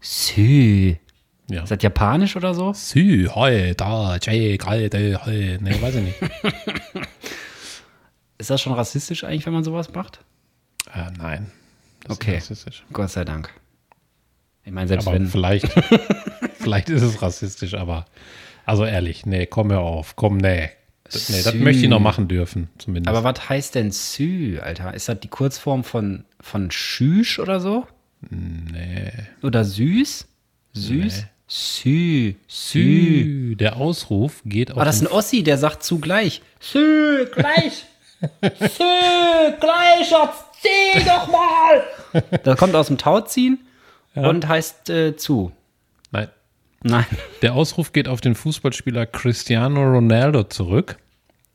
[0.00, 0.96] Sü.
[1.50, 1.62] Ja.
[1.62, 2.72] Ist das japanisch oder so?
[2.72, 5.58] Sü, hoi, da, jay, galte, hoi.
[5.60, 6.16] Nee, weiß ich nicht.
[8.38, 10.20] Ist das schon rassistisch eigentlich, wenn man sowas macht?
[10.94, 11.50] äh, nein.
[12.04, 12.36] Das Okay.
[12.38, 12.84] Ist nicht rassistisch.
[12.92, 13.52] Gott sei Dank.
[14.64, 15.26] Ich meine, selbst Aber wenn.
[15.26, 15.66] vielleicht,
[16.58, 18.06] vielleicht ist es rassistisch, aber
[18.64, 20.70] also ehrlich, nee, komm hör auf, komm, nee.
[21.04, 23.14] Das, nee, das möchte ich noch machen dürfen, zumindest.
[23.14, 24.94] Aber was heißt denn Sü, Alter?
[24.94, 27.86] Ist das die Kurzform von, von Schüsch oder so?
[28.30, 29.12] nee.
[29.42, 30.26] Oder süß?
[30.72, 31.16] Süß?
[31.18, 31.28] Nee.
[31.46, 32.34] Sü.
[32.48, 33.54] Sü.
[33.56, 36.40] Der Ausruf geht auf Oh, das ist ein Ossi, der sagt zugleich.
[36.58, 37.84] Sü, gleich.
[38.42, 42.22] Sü, gleich, Schatz, zieh doch mal.
[42.44, 43.58] Das kommt aus dem Tauziehen
[44.14, 45.52] und heißt äh, zu.
[46.10, 46.28] Nein.
[46.82, 47.06] Nein.
[47.42, 50.96] Der Ausruf geht auf den Fußballspieler Cristiano Ronaldo zurück,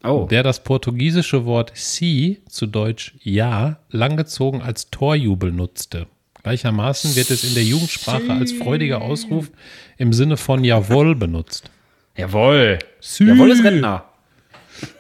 [0.04, 0.28] Oh.
[0.30, 6.08] der das portugiesische Wort si, zu Deutsch ja, langgezogen als Torjubel nutzte.
[6.43, 9.52] Gleichermaßen wird es in der Jugendsprache als freudiger Ausruf
[9.98, 11.69] im Sinne von Jawohl benutzt.
[12.15, 12.80] Jawohl.
[13.02, 13.28] Sü.
[13.28, 14.06] Jawohl ist Rentner.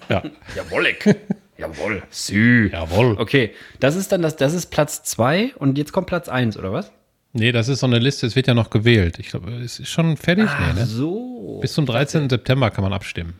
[0.09, 0.23] Ja.
[0.55, 1.15] Jawollig.
[1.57, 2.03] Jawohl.
[2.09, 2.69] Sü.
[2.71, 3.15] Jawohl.
[3.17, 6.73] Okay, das ist dann das, das ist Platz 2 und jetzt kommt Platz 1, oder
[6.73, 6.91] was?
[7.33, 9.19] Nee, das ist so eine Liste, es wird ja noch gewählt.
[9.19, 10.47] Ich glaube, es ist schon fertig.
[10.49, 10.85] Ah, nee, ne?
[10.85, 11.59] so.
[11.61, 12.29] Bis zum 13.
[12.29, 13.33] September kann man abstimmen.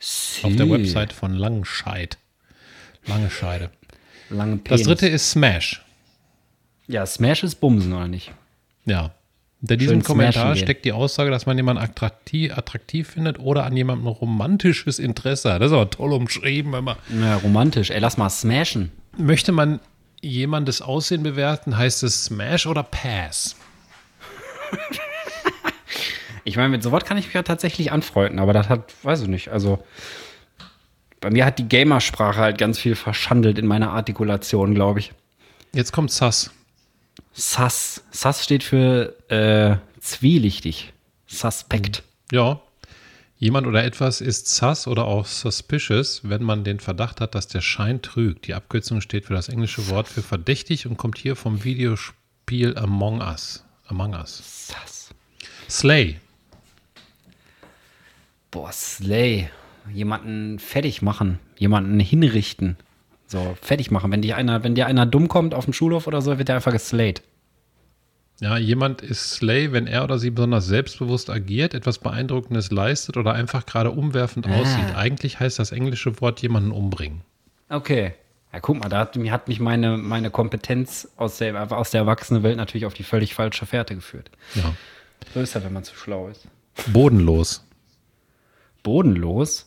[0.00, 0.46] Sü.
[0.46, 2.18] Auf der Website von Langenscheid.
[3.06, 3.70] Lange Scheide.
[4.30, 4.82] Lange Das Penis.
[4.86, 5.82] dritte ist Smash.
[6.88, 8.32] Ja, Smash ist Bumsen, oder nicht?
[8.84, 9.12] Ja.
[9.60, 13.76] Hinter diesem Schön Kommentar steckt die Aussage, dass man jemanden attraktiv, attraktiv findet oder an
[13.76, 15.62] jemandem romantisches Interesse hat.
[15.62, 16.72] Das ist aber toll umschrieben.
[16.72, 17.90] Wenn man Ja, romantisch.
[17.90, 18.90] Ey, lass mal smashen.
[19.16, 19.80] Möchte man
[20.20, 23.56] jemandes Aussehen bewerten, heißt es Smash oder Pass?
[26.44, 29.28] Ich meine, mit sowas kann ich mich ja tatsächlich anfreunden, aber das hat, weiß ich
[29.28, 29.84] nicht, also
[31.20, 35.12] bei mir hat die Gamersprache halt ganz viel verschandelt in meiner Artikulation, glaube ich.
[35.72, 36.52] Jetzt kommt Sass.
[37.32, 38.02] Sus.
[38.12, 40.92] Sus steht für äh, zwielichtig.
[41.26, 42.04] Suspekt.
[42.30, 42.60] Ja.
[43.38, 47.60] Jemand oder etwas ist sus oder auch suspicious, wenn man den Verdacht hat, dass der
[47.60, 48.46] Schein trügt.
[48.46, 53.20] Die Abkürzung steht für das englische Wort für verdächtig und kommt hier vom Videospiel Among
[53.20, 53.62] Us.
[53.88, 54.68] Among Us.
[54.68, 55.10] Sus.
[55.68, 56.18] Slay.
[58.50, 59.50] Boah, Slay.
[59.92, 61.38] Jemanden fertig machen.
[61.58, 62.78] Jemanden hinrichten.
[63.26, 64.10] So, fertig machen.
[64.10, 66.56] Wenn dir einer, wenn dir einer dumm kommt auf dem Schulhof oder so, wird der
[66.56, 67.22] einfach geslayed.
[68.40, 73.32] Ja, jemand ist Slay, wenn er oder sie besonders selbstbewusst agiert, etwas Beeindruckendes leistet oder
[73.32, 74.94] einfach gerade umwerfend aussieht.
[74.94, 77.22] Eigentlich heißt das englische Wort jemanden umbringen.
[77.70, 78.12] Okay.
[78.52, 82.02] Ja, guck mal, da hat, mir hat mich meine, meine Kompetenz aus der, aus der
[82.02, 84.30] Erwachsenenwelt natürlich auf die völlig falsche Fährte geführt.
[84.54, 84.74] Ja.
[85.32, 86.46] So ist das, wenn man zu schlau ist.
[86.92, 87.66] Bodenlos.
[88.82, 89.66] Bodenlos?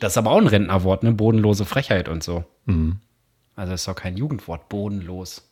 [0.00, 1.12] Das ist aber auch ein Rentnerwort, ne?
[1.12, 2.44] Bodenlose Frechheit und so.
[2.66, 2.98] Mhm.
[3.54, 5.48] Also ist doch kein Jugendwort, bodenlos.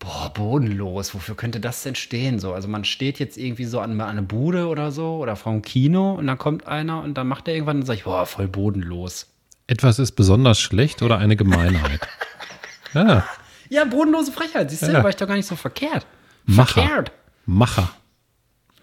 [0.00, 2.38] Boah, bodenlos, wofür könnte das denn stehen?
[2.38, 5.52] So, also man steht jetzt irgendwie so an, an eine Bude oder so oder vor
[5.52, 8.48] einem Kino und dann kommt einer und dann macht er irgendwann und sagt, boah, voll
[8.48, 9.26] bodenlos.
[9.66, 12.00] Etwas ist besonders schlecht oder eine Gemeinheit.
[12.94, 13.24] ja.
[13.68, 14.94] Ja, bodenlose Frechheit, siehst du, Ja.
[14.94, 16.06] da war ich doch gar nicht so verkehrt.
[16.46, 16.80] Macher.
[16.82, 17.12] Verkehrt.
[17.46, 17.90] Macher.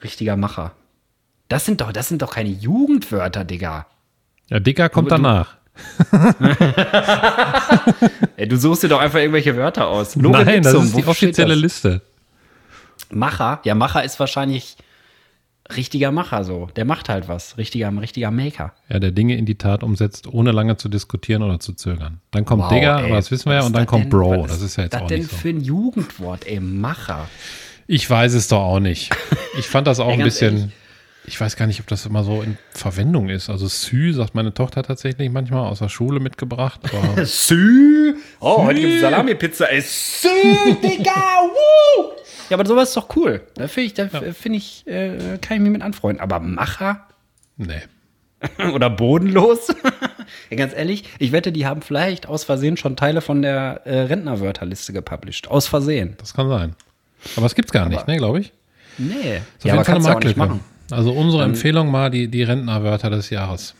[0.03, 0.71] Richtiger Macher.
[1.49, 3.88] Das sind doch, das sind doch keine Jugendwörter, Digga.
[4.49, 5.57] Ja, Dicker kommt du- danach.
[8.35, 10.15] Ey, du suchst dir doch einfach irgendwelche Wörter aus.
[10.15, 11.61] Nein, das Ipsum, ist die offizielle das?
[11.61, 12.01] Liste.
[13.09, 13.59] Macher?
[13.63, 14.75] Ja, Macher ist wahrscheinlich
[15.75, 16.67] richtiger Macher so.
[16.75, 17.57] Der macht halt was.
[17.57, 18.73] Richtiger, richtiger Maker.
[18.89, 22.21] Ja, der Dinge in die Tat umsetzt, ohne lange zu diskutieren oder zu zögern.
[22.31, 23.89] Dann kommt Wow, Digger, ey, aber das wissen wir ja, was und ist dann das
[23.89, 24.43] kommt denn- Bro.
[24.43, 25.37] was Das ist ja jetzt das auch denn nicht so.
[25.37, 27.27] für ein Jugendwort, ey, Macher?
[27.87, 29.13] Ich weiß es doch auch nicht.
[29.57, 30.57] Ich fand das auch ein bisschen.
[30.57, 30.71] ehrlich.
[31.29, 33.49] Ich weiß gar nicht, ob das immer so in Verwendung ist.
[33.49, 36.79] Also Sü sagt meine Tochter tatsächlich manchmal aus der Schule mitgebracht.
[36.93, 38.15] Aber Sü.
[38.39, 39.65] Oh, heute gibt es Salami-Pizza.
[39.81, 40.29] Sü,
[40.81, 41.11] Digga,
[41.43, 42.11] woo!
[42.49, 43.41] Ja, aber sowas ist doch cool.
[43.55, 46.21] Da finde ich, da finde ich, äh, kann ich mich mit anfreunden.
[46.21, 47.05] Aber Macher
[47.57, 47.81] nee.
[48.73, 49.67] oder bodenlos?
[50.49, 53.99] ja, ganz ehrlich, ich wette, die haben vielleicht aus Versehen schon Teile von der äh,
[54.03, 55.49] Rentnerwörterliste gepublished.
[55.49, 56.15] Aus Versehen.
[56.19, 56.75] Das kann sein.
[57.35, 58.53] Aber es gibt's gar nicht, Aber- ne, glaube ich.
[58.97, 59.13] Nee.
[59.13, 60.61] Jeden Fall eine kannst du auch nicht machen.
[60.91, 63.76] Also unsere Empfehlung mal die, die Rentnerwörter des Jahres.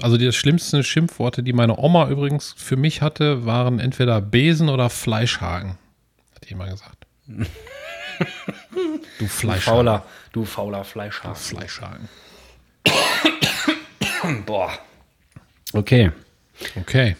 [0.00, 4.90] Also die schlimmsten Schimpfworte, die meine Oma übrigens für mich hatte, waren entweder Besen oder
[4.90, 5.78] Fleischhaken.
[6.34, 7.06] Hat die immer gesagt.
[9.18, 9.60] du Fleischhaken.
[9.60, 11.34] Fauler, du fauler Fleischhaken.
[11.36, 12.08] Fleischhaken.
[14.46, 14.70] Boah.
[15.72, 16.12] Okay.
[16.74, 17.16] Okay,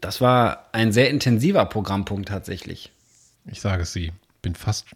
[0.00, 2.90] Das war ein sehr intensiver Programmpunkt tatsächlich.
[3.50, 4.12] ich sage es sie.
[4.42, 4.86] Bin fast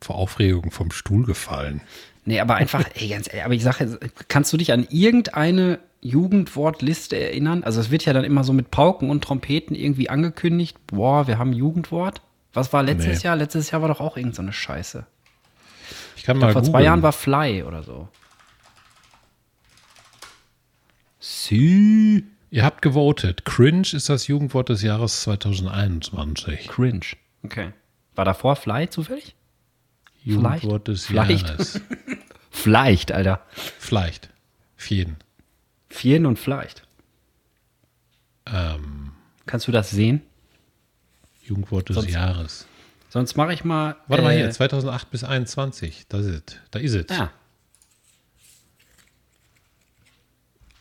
[0.00, 1.82] vor Aufregung vom Stuhl gefallen.
[2.24, 7.16] Nee, aber einfach, ey, ganz ehrlich, aber ich sage, kannst du dich an irgendeine Jugendwortliste
[7.18, 7.64] erinnern?
[7.64, 11.38] Also es wird ja dann immer so mit Pauken und Trompeten irgendwie angekündigt, boah, wir
[11.38, 12.20] haben Jugendwort.
[12.52, 13.24] Was war letztes Nee.
[13.28, 13.36] Jahr?
[13.36, 15.06] Letztes Jahr war doch auch irgend so eine Scheiße.
[16.16, 16.84] Ich kann mal Vor zwei googeln.
[16.84, 18.08] Jahren war Fly oder so.
[21.20, 22.22] Sü.
[22.50, 23.44] Ihr habt gewotet.
[23.46, 26.68] Cringe ist das Jugendwort des Jahres 2021.
[26.68, 27.00] Cringe.
[27.44, 27.72] Okay.
[28.14, 29.34] War davor Fly zufällig?
[30.24, 31.48] Jugendwort des Vielleicht.
[31.48, 31.80] Jahres.
[32.50, 33.44] Vielleicht, Alter.
[33.78, 34.28] Vielleicht.
[34.76, 35.16] Für jeden.
[35.88, 36.86] Vielen und vielleicht.
[38.46, 39.12] Ähm,
[39.46, 40.22] Kannst du das sehen?
[41.42, 42.66] Jugendwort des Sonst- Jahres.
[43.08, 43.96] Sonst mache ich mal.
[44.06, 46.06] Warte mal äh, hier, 2008 bis 21.
[46.08, 46.42] Da ist es.
[46.70, 47.06] Da ist es.
[47.16, 47.30] Ja.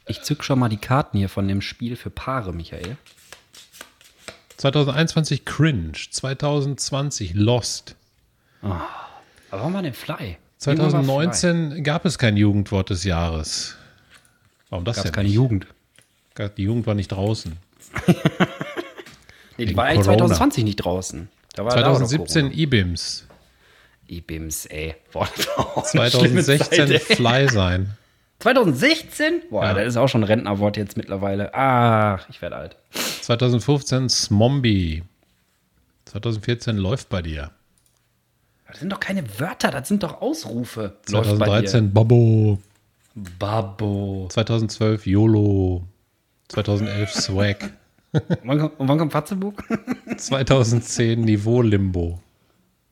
[0.08, 2.98] Ich zück schon mal die Karten hier von dem Spiel für Paare, Michael.
[4.58, 5.92] 2021 Cringe.
[5.94, 7.96] 2020 Lost.
[9.52, 10.38] Aber warum war denn Fly?
[10.66, 11.32] Irgendwann war Fly.
[11.32, 13.76] 2019 gab es kein Jugendwort des Jahres.
[14.70, 15.36] Warum das Gab's denn keine nicht?
[15.36, 15.68] Jugend.
[16.58, 17.58] Die Jugend war nicht draußen.
[19.58, 20.18] Nee, die war eigentlich Corona.
[20.28, 21.30] 2020 nicht draußen.
[21.54, 23.28] Da war da war doch 2017 IBIMS.
[24.08, 24.96] IBIMS, ey.
[25.12, 27.02] Boah, das war auch eine schlimme 2016 Zeit.
[27.02, 27.90] Fly sein.
[28.40, 29.42] 2016?
[29.52, 29.74] Boah, Ja.
[29.76, 31.54] das ist auch schon ein Rentnerwort jetzt mittlerweile.
[31.54, 32.76] Ach, ich werde alt.
[33.22, 35.04] 2015 Smombi.
[36.06, 37.52] 2014 läuft bei dir.
[38.72, 40.96] Das sind doch keine Wörter, das sind doch Ausrufe.
[41.10, 42.60] Läuft bei 2013 Bobo.
[43.16, 43.24] dir.
[43.40, 44.28] Babbo.
[44.32, 45.84] 2012 YOLO.
[46.50, 47.70] 2011 Swag.
[48.44, 49.54] Wann kommt, und wann kommt Fatzebuch?
[50.18, 52.20] 2010 Niveau Limbo.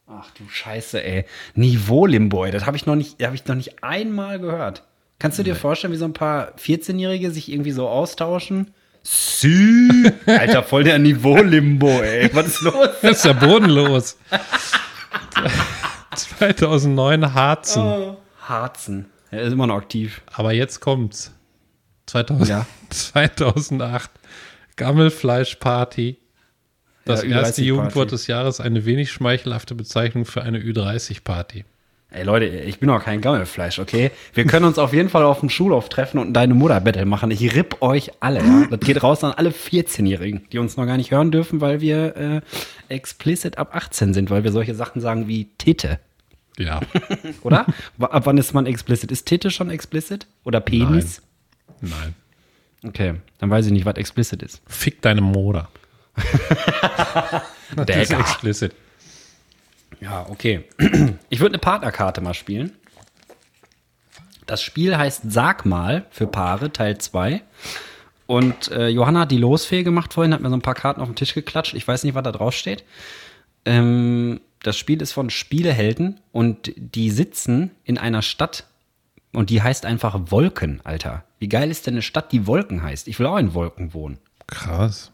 [0.08, 1.26] Ach du Scheiße, ey.
[1.54, 2.52] Niveau-Limbo, ey.
[2.52, 4.84] Das habe ich, noch nicht- hab ich noch nicht einmal gehört.
[5.20, 8.72] Kannst du dir vorstellen, wie so ein paar 14-Jährige sich irgendwie so austauschen?
[9.04, 10.12] Sü.
[10.26, 12.30] Alter, voll der Niveau-Limbo, ey.
[12.34, 12.90] Was ist los?
[13.04, 14.18] Das ist ja bodenlos.
[16.16, 18.16] 2009 Harzen.
[18.42, 19.06] Harzen.
[19.32, 20.22] Er ist immer noch aktiv.
[20.34, 21.34] Aber jetzt kommt's.
[22.08, 22.66] 2000, Ja.
[22.90, 24.10] 2008.
[24.76, 26.18] Gammelfleischparty.
[27.06, 31.66] Das Ja, erste Ü30 Jugendwort des Jahres, eine wenig schmeichelhafte Bezeichnung für eine Ü30-Party.
[32.12, 34.10] Ey Leute, ich bin auch kein Gammelfleisch, okay?
[34.34, 37.30] Wir können uns auf jeden Fall auf dem Schulhof treffen und deine Mutter-Battle machen.
[37.30, 38.66] Ich ripp euch alle, ja?
[38.68, 42.16] Das geht raus an alle 14-Jährigen, die uns noch gar nicht hören dürfen, weil wir
[42.18, 42.42] äh,
[42.92, 46.00] explicit ab 18 sind, weil wir solche Sachen sagen wie Titte,
[46.58, 46.80] Ja,
[47.44, 47.68] oder?
[48.00, 49.12] Ab wann ist man explicit?
[49.12, 50.26] Ist Titte schon explicit?
[50.44, 51.22] Oder Penis?
[51.80, 52.16] nein.
[52.84, 54.62] Okay, dann weiß ich nicht, was explicit ist.
[54.66, 55.70] Fick deine Mutter.
[57.76, 58.74] Das ist explicit.
[60.02, 60.66] Ja, okay.
[61.30, 62.72] Ich würde eine Partnerkarte mal spielen.
[64.46, 67.44] Das Spiel heißt Sag mal für Paare, Teil 2.
[68.26, 71.08] Und äh, Johanna hat die Losfee gemacht vorhin, hat mir so ein paar Karten auf
[71.08, 71.74] den Tisch geklatscht.
[71.74, 72.84] Ich weiß nicht, was da drauf steht.
[73.66, 78.66] Ähm, das Spiel ist von Spielehelden und die sitzen in einer Stadt
[79.34, 81.24] und die heißt einfach Wolken, Alter.
[81.38, 83.08] Wie geil ist denn eine Stadt, die Wolken heißt?
[83.08, 84.18] Ich will auch in Wolken wohnen.
[84.48, 85.12] Krass.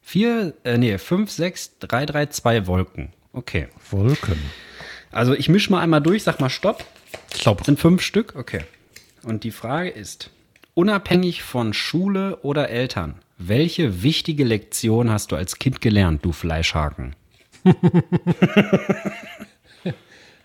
[0.00, 3.12] Vier, äh, nee, fünf, sechs, drei, drei, zwei Wolken.
[3.36, 3.68] Okay.
[3.90, 4.38] Wolken.
[5.12, 6.84] Also ich mische mal einmal durch, sag mal Stopp.
[7.34, 7.64] Stopp.
[7.64, 8.34] Sind fünf Stück?
[8.34, 8.62] Okay.
[9.22, 10.30] Und die Frage ist,
[10.72, 17.14] unabhängig von Schule oder Eltern, welche wichtige Lektion hast du als Kind gelernt, du Fleischhaken?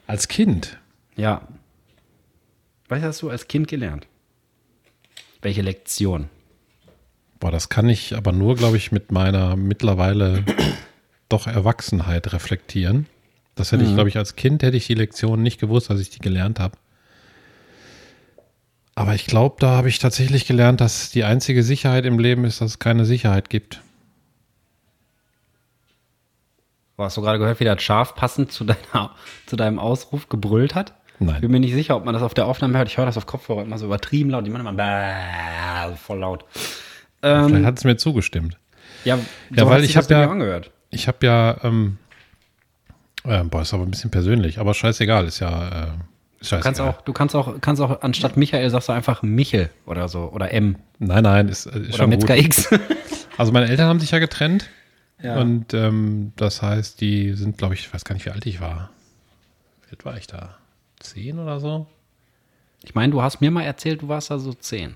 [0.08, 0.78] Als Kind.
[1.16, 1.48] Ja.
[2.90, 4.08] Was hast du als Kind gelernt?
[5.42, 6.28] Welche Lektion?
[7.40, 10.44] Boah, das kann ich aber nur, glaube ich, mit meiner mittlerweile
[11.32, 13.08] doch Erwachsenheit reflektieren.
[13.56, 16.10] Das hätte ich, glaube ich, als Kind hätte ich die Lektion nicht gewusst, als ich
[16.10, 16.78] die gelernt habe.
[18.96, 22.62] Aber ich glaube, da habe ich tatsächlich gelernt, dass die einzige Sicherheit im Leben ist,
[22.62, 23.82] dass es keine Sicherheit gibt.
[26.98, 29.16] Hast du gerade gehört, wie das Schaf passend zu, deiner,
[29.48, 30.94] zu deinem Ausruf gebrüllt hat?
[31.20, 31.36] Nein.
[31.36, 32.88] Ich bin mir nicht sicher, ob man das auf der Aufnahme hört.
[32.90, 34.46] Ich höre das auf Kopfhörer immer so übertrieben laut.
[34.46, 36.46] Die machen immer bäh, voll laut.
[37.22, 38.58] Vielleicht Ähm, hat es mir zugestimmt.
[39.04, 39.18] ja,
[39.56, 40.72] Ja, weil ich das hab bei ja- angehört.
[40.92, 41.98] Ich habe ja, ähm,
[43.24, 45.88] äh, boah, ist aber ein bisschen persönlich, aber scheißegal, ist ja, äh,
[46.40, 46.90] ist Du kannst scheißegal.
[46.90, 50.52] auch, du kannst auch, kannst auch anstatt Michael sagst du einfach Michel oder so oder
[50.54, 52.20] M Nein, nein, ist, äh, ist oder schon gut.
[52.20, 52.70] Metzger X.
[53.38, 54.70] Also meine Eltern haben sich ja getrennt.
[55.24, 55.40] Ja.
[55.40, 58.60] Und ähm, das heißt, die sind, glaube ich, ich weiß gar nicht, wie alt ich
[58.62, 58.92] war.
[59.88, 60.58] Wie alt war ich da?
[61.00, 61.88] Zehn oder so?
[62.84, 64.96] Ich meine, du hast mir mal erzählt, du warst da so zehn.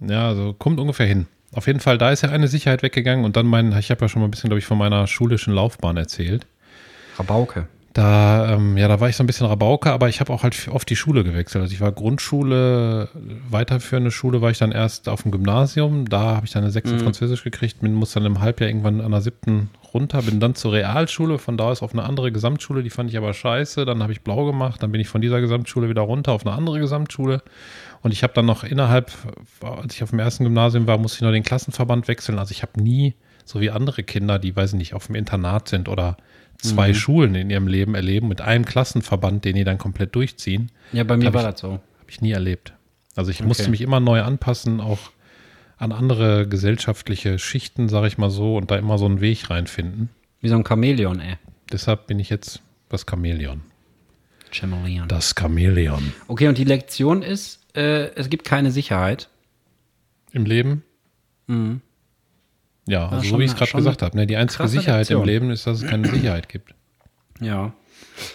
[0.00, 1.26] Ja, also kommt ungefähr hin.
[1.54, 4.08] Auf jeden Fall, da ist ja eine Sicherheit weggegangen und dann mein, ich habe ja
[4.08, 6.46] schon mal ein bisschen, glaube ich, von meiner schulischen Laufbahn erzählt.
[7.18, 7.68] Rabauke.
[7.94, 10.66] Da, ähm, ja, da war ich so ein bisschen Rabauke, aber ich habe auch halt
[10.68, 11.62] oft die Schule gewechselt.
[11.62, 13.08] Also ich war Grundschule,
[13.48, 16.08] weiterführende Schule war ich dann erst auf dem Gymnasium.
[16.08, 19.12] Da habe ich dann eine sechste Französisch gekriegt, bin, muss dann im Halbjahr irgendwann an
[19.12, 22.90] der siebten runter, bin dann zur Realschule, von da aus auf eine andere Gesamtschule, die
[22.90, 23.84] fand ich aber scheiße.
[23.84, 26.56] Dann habe ich blau gemacht, dann bin ich von dieser Gesamtschule wieder runter auf eine
[26.56, 27.42] andere Gesamtschule.
[28.04, 29.10] Und ich habe dann noch innerhalb,
[29.62, 32.38] als ich auf dem ersten Gymnasium war, musste ich noch den Klassenverband wechseln.
[32.38, 33.14] Also ich habe nie,
[33.46, 36.18] so wie andere Kinder, die, weiß ich nicht, auf dem Internat sind oder
[36.58, 41.02] zwei Schulen in ihrem Leben erleben, mit einem Klassenverband, den die dann komplett durchziehen, Ja,
[41.04, 41.72] bei mir war ich- das so.
[41.72, 42.74] habe ich nie erlebt.
[43.16, 43.70] Also ich musste Okay.
[43.70, 44.98] mich immer neu anpassen, auch
[45.78, 50.10] an andere gesellschaftliche Schichten, sage ich mal so, und da immer so einen Weg reinfinden.
[50.42, 51.36] Wie so ein Chamäleon, ey.
[51.72, 53.62] Deshalb bin ich jetzt das Chamäleon.
[54.50, 55.08] Chamäleon.
[55.08, 56.12] Das Chamäleon.
[56.28, 59.28] Okay, und die Lektion ist, äh, es gibt keine Sicherheit.
[60.32, 60.82] Im Leben?
[62.86, 64.16] Ja, also so wie ich es gerade gesagt habe.
[64.16, 64.26] Ne?
[64.26, 65.26] Die einzige Sicherheit im Lektion.
[65.26, 66.74] Leben ist, dass es keine Sicherheit gibt.
[67.40, 67.72] Ja.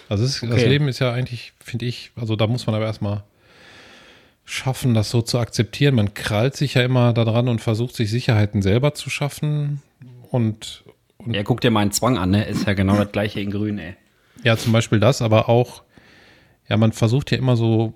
[0.08, 0.66] Also ist, das Okay.
[0.68, 3.24] Leben ist ja eigentlich, finde ich, also da muss man aber erstmal
[4.44, 5.94] schaffen, das so zu akzeptieren.
[5.94, 9.80] Man krallt sich ja immer daran und versucht sich Sicherheiten selber zu schaffen.
[10.30, 10.84] Und
[11.26, 12.44] Ja, guck dir meinen Zwang an, ne?
[12.44, 13.96] Ist ja genau das gleiche in grün, ey.
[14.42, 15.82] ja, zum Beispiel das, aber auch,
[16.68, 17.94] ja, man versucht ja immer so,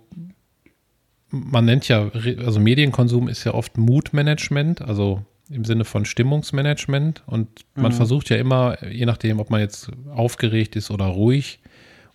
[1.34, 2.10] man nennt ja,
[2.44, 7.22] also Medienkonsum ist ja oft Moodmanagement, also im Sinne von Stimmungsmanagement.
[7.26, 11.60] Und man versucht ja immer, je nachdem, ob man jetzt aufgeregt ist oder ruhig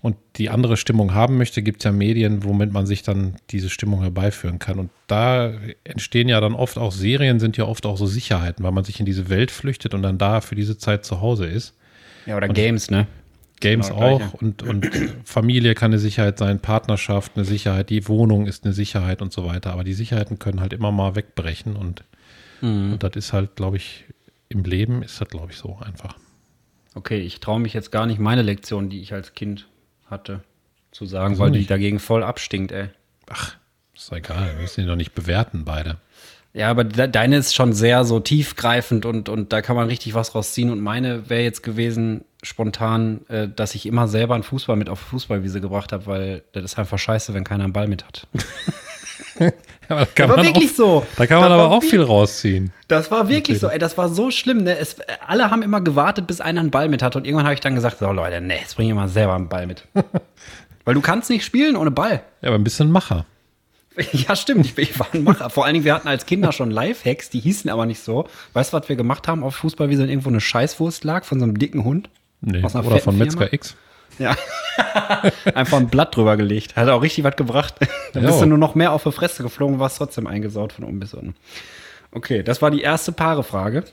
[0.02, 3.70] und die andere Stimmung haben möchte, gibt es ja Medien, womit man sich dann diese
[3.70, 4.80] Stimmung herbeiführen kann.
[4.80, 5.52] Und da
[5.84, 9.00] entstehen ja dann oft auch Serien, sind ja oft auch so Sicherheiten, weil man sich
[9.00, 11.76] in diese Welt flüchtet und dann da für diese Zeit zu Hause ist.
[12.26, 13.08] Ja, oder Games, ne?
[13.60, 14.38] Games Genau, auch gleiche.
[14.38, 14.90] und, und
[15.26, 19.46] Familie kann eine Sicherheit sein, Partnerschaft eine Sicherheit, die Wohnung ist eine Sicherheit und so
[19.46, 19.72] weiter.
[19.74, 22.04] Aber die Sicherheiten können halt immer mal wegbrechen und,
[22.62, 22.94] Mhm.
[22.94, 24.06] und das ist halt, glaube ich,
[24.50, 26.16] im Leben ist das, glaube ich, so einfach.
[26.96, 29.68] Okay, ich traue mich jetzt gar nicht, meine Lektion, die ich als Kind
[30.10, 30.42] hatte,
[30.92, 31.70] zu sagen, Wieso weil die nicht?
[31.72, 32.90] dagegen voll abstinkt, ey.
[33.30, 33.56] Ach,
[33.96, 34.54] ist doch egal.
[34.56, 35.98] Wir müssen die doch nicht bewerten, beide.
[36.52, 40.16] Ja, aber de deine ist schon sehr so tiefgreifend und, und da kann man richtig
[40.16, 40.72] was rausziehen.
[40.72, 45.00] Und meine wäre jetzt gewesen, spontan, äh, dass ich immer selber einen Fußball mit auf
[45.00, 48.28] Fußballwiese gebracht habe, weil das ist einfach scheiße, wenn keiner einen Ball mit hat.
[49.40, 49.52] Ja,
[49.88, 51.06] aber da kann war man wirklich auch, so.
[51.16, 52.72] Da kann man Das aber war auch viel rausziehen.
[52.88, 54.78] Das war wirklich so, ey, das war so schlimm, ne?
[54.78, 57.60] Es, alle haben immer gewartet, bis einer einen Ball mit hat und irgendwann habe ich
[57.60, 59.88] dann gesagt, so Leute, ne, jetzt bring ich mal selber einen Ball mit.
[60.86, 62.22] Weil du kannst nicht spielen ohne Ball.
[62.42, 63.26] Ja, aber ein bisschen Macher.
[64.14, 65.50] Ja, stimmt, ich, ich war ein Macher.
[65.50, 68.30] Vor allen Dingen, wir hatten als Kinder schon Lifehacks, die hießen aber nicht so.
[68.54, 71.44] Weißt du, was wir gemacht haben auf Fußballwiese, wenn irgendwo eine Scheißwurst lag von so
[71.44, 72.10] einem dicken Hund?
[72.42, 72.64] Nee.
[72.64, 73.46] Aus einer Oder von fetten Firma?
[73.46, 73.76] Metzger X.
[74.18, 74.36] Ja.
[75.56, 76.76] Einfach ein Blatt drüber gelegt.
[76.76, 77.76] Hat auch richtig was gebracht.
[78.14, 78.42] Dann bist Ja.
[78.42, 81.36] du nur noch mehr auf die Fresse geflogen, warst trotzdem eingesaut von oben bis unten.
[82.12, 83.84] Okay, das war die erste Paarefrage.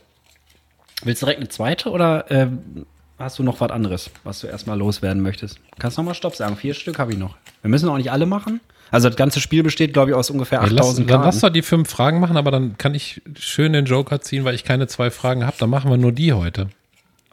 [1.03, 2.87] Willst du direkt eine zweite oder ähm,
[3.19, 5.61] hast du noch was anderes, was du erstmal loswerden möchtest?
[5.79, 6.57] Kannst noch mal Stopp sagen.
[6.57, 7.37] Vier Stück habe ich noch.
[7.63, 8.61] Wir müssen auch nicht alle machen.
[8.91, 11.41] Also das ganze Spiel besteht, glaube ich, aus ungefähr Ja, lass, 8000 dann lass Karten.
[11.41, 14.65] doch die fünf Fragen machen, aber dann kann ich schön den Joker ziehen, weil ich
[14.65, 15.57] keine zwei Fragen habe.
[15.59, 16.69] Dann machen wir nur die heute.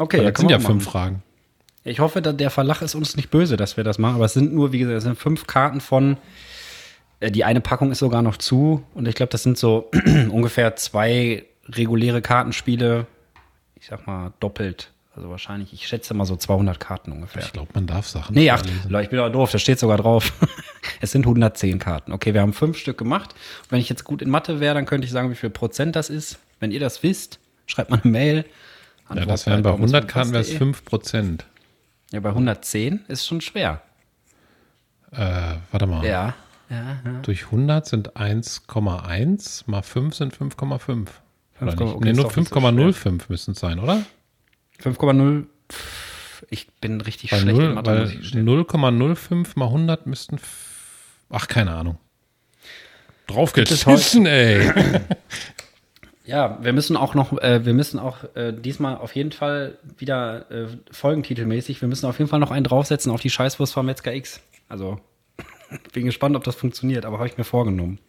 [0.03, 0.91] Okay, ja, das sind ja fünf machen.
[0.91, 1.23] Fragen.
[1.85, 4.15] Ich hoffe, der Verlag ist uns nicht böse, dass wir das machen.
[4.15, 6.17] Aber es sind nur, wie gesagt, es sind fünf Karten von.
[7.19, 8.83] äh, Die eine Packung ist sogar noch zu.
[8.93, 9.89] Und ich glaube, das sind so
[10.29, 13.05] ungefähr zwei reguläre Kartenspiele.
[13.79, 14.91] Ich sag mal doppelt.
[15.15, 17.43] Also wahrscheinlich, ich schätze mal so 200 Karten ungefähr.
[17.43, 20.33] Ich glaube, man darf Sachen Nee, ach, ich bin doch doof, da steht sogar drauf.
[21.01, 22.13] es sind 110 Karten.
[22.13, 23.33] Okay, wir haben fünf Stück gemacht.
[23.63, 25.95] Und wenn ich jetzt gut in Mathe wäre, dann könnte ich sagen, wie viel Prozent
[25.95, 26.39] das ist.
[26.59, 28.45] Wenn ihr das wisst, schreibt mal eine Mail.
[29.13, 31.45] Ja, das wären bei 100 Karten wäre es Antwort- 5 Prozent.
[32.11, 33.81] Ja, bei 110 ist schon schwer.
[35.11, 36.05] Äh, warte mal.
[36.05, 36.33] Ja.
[36.69, 37.19] Ja, ja.
[37.21, 41.07] Durch 100 sind 1,1 mal 5 sind 5,5.
[41.61, 41.81] Oder 5,5, nicht?
[41.81, 44.03] okay, nee, nur doch nicht so 5,05 müssen es sein, oder?
[44.81, 45.45] 5,0.
[45.71, 48.45] Pff, Ich bin richtig Weil, schlecht in 0, Mathe, weil muss ich gestehen.
[48.47, 50.39] 0,05 mal 100 müssten.
[51.29, 51.97] Ach, keine Ahnung.
[53.27, 54.71] Draufgeschissen, ey.
[56.25, 60.49] Ja, wir müssen auch noch, äh, wir müssen auch äh, diesmal auf jeden Fall wieder
[60.51, 64.13] äh, folgentitelmäßig, wir müssen auf jeden Fall noch einen draufsetzen auf die Scheißwurst von Metzger
[64.13, 64.39] X.
[64.69, 65.01] Also,
[65.93, 67.99] bin gespannt, ob das funktioniert, aber habe ich mir vorgenommen.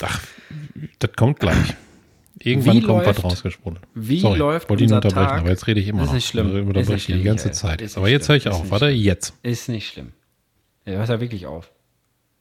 [0.00, 0.20] Ach,
[0.98, 1.74] das kommt gleich.
[2.38, 3.78] Irgendwann Wie kommt was läuft- rausgesprungen.
[3.94, 5.40] wie Sorry, läuft wollte ihn unterbrechen, Tag?
[5.40, 6.14] aber jetzt rede ich immer Ist noch.
[6.14, 6.46] nicht schlimm.
[6.46, 7.70] Also Ist unterbreche nicht ich die schlimm, ganze Michael.
[7.70, 7.80] Zeit.
[7.82, 8.54] Ist Aber jetzt höre ich schlimm.
[8.54, 8.70] Ist auf.
[8.70, 9.34] Warte, jetzt.
[9.42, 10.12] Ist nicht schlimm.
[10.86, 11.70] Ja, hört ja wirklich auf.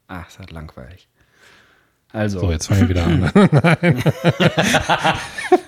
[0.07, 1.07] Ach, ist halt langweilig.
[2.13, 3.31] Also, So, jetzt fange ich wieder an.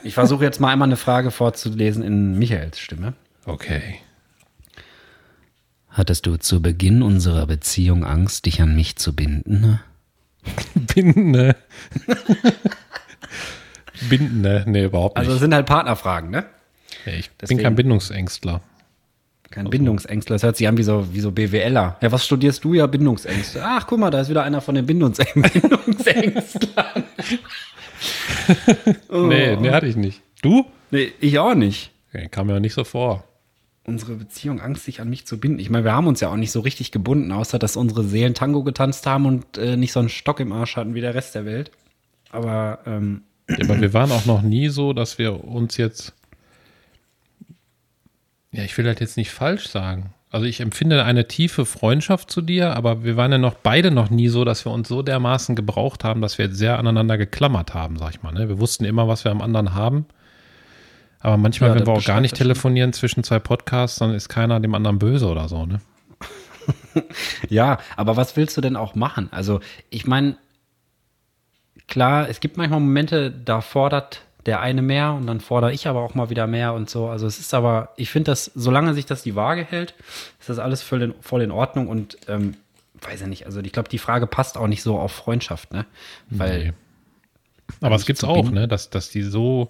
[0.04, 3.14] ich versuche jetzt mal einmal eine Frage vorzulesen in Michaels Stimme.
[3.46, 3.96] Okay.
[5.90, 9.80] Hattest du zu Beginn unserer Beziehung Angst, dich an mich zu binden?
[10.76, 11.56] Binde.
[14.10, 14.64] Binde.
[14.68, 15.26] Nee, überhaupt nicht.
[15.26, 16.46] Also es sind halt Partnerfragen, ne?
[17.06, 18.62] ich bin deswegen- kein Bindungsängstler.
[19.54, 20.34] Kein Bindungsängstler.
[20.36, 21.98] Das hört sich an wie so, wie so BWLer.
[22.02, 22.74] Ja, was studierst du?
[22.74, 23.62] Ja, Bindungsängste.
[23.64, 27.04] Ach, guck mal, da ist wieder einer von den Bindungsäng Bindungsängstlern.
[29.08, 29.28] Oh.
[29.28, 30.22] Nee, nee, hatte ich nicht.
[30.42, 30.66] Du?
[30.92, 31.92] Nee, ich auch nicht.
[32.12, 33.24] Nee, kam mir auch nicht so vor.
[33.86, 35.60] Unsere Beziehung Angst, sich an mich zu binden.
[35.60, 38.34] Ich meine, wir haben uns ja auch nicht so richtig gebunden, außer dass unsere Seelen
[38.34, 41.36] Tango getanzt haben und äh, nicht so einen Stock im Arsch hatten wie der Rest
[41.36, 41.72] der Welt.
[42.30, 46.14] Aber ähm, Ja, aber wir waren auch noch nie so, dass wir uns jetzt.
[48.54, 50.14] Ja, ich will das jetzt nicht falsch sagen.
[50.30, 54.10] Also ich empfinde eine tiefe Freundschaft zu dir, aber wir waren ja noch beide noch
[54.10, 57.98] nie so, dass wir uns so dermaßen gebraucht haben, dass wir sehr aneinander geklammert haben,
[57.98, 58.32] sag ich mal.
[58.34, 58.50] Ne?
[58.50, 60.06] Wir wussten immer, was wir am anderen haben.
[61.20, 62.48] Aber manchmal, Ja, wenn wir auch gar nicht das schon.
[62.48, 65.82] telefonieren zwischen zwei Podcasts, dann ist keiner dem anderen böse oder so, ne?
[67.50, 69.30] Ja, aber was willst du denn auch machen?
[69.32, 70.38] Also, ich meine,
[71.88, 76.02] klar, es gibt manchmal Momente, da fordert der eine mehr und dann fordere ich aber
[76.02, 77.08] auch mal wieder mehr und so.
[77.08, 79.94] Also es ist aber, ich finde das, solange sich das die Waage hält,
[80.40, 82.56] ist das alles voll in, voll in Ordnung und ähm,
[83.02, 85.86] weiß ich nicht, also ich glaube, die Frage passt auch nicht so auf Freundschaft, ne?
[86.30, 86.74] Weil, Nee.
[87.82, 88.68] Aber es gibt's zu auch, ne?
[88.68, 89.70] Dass, dass die so,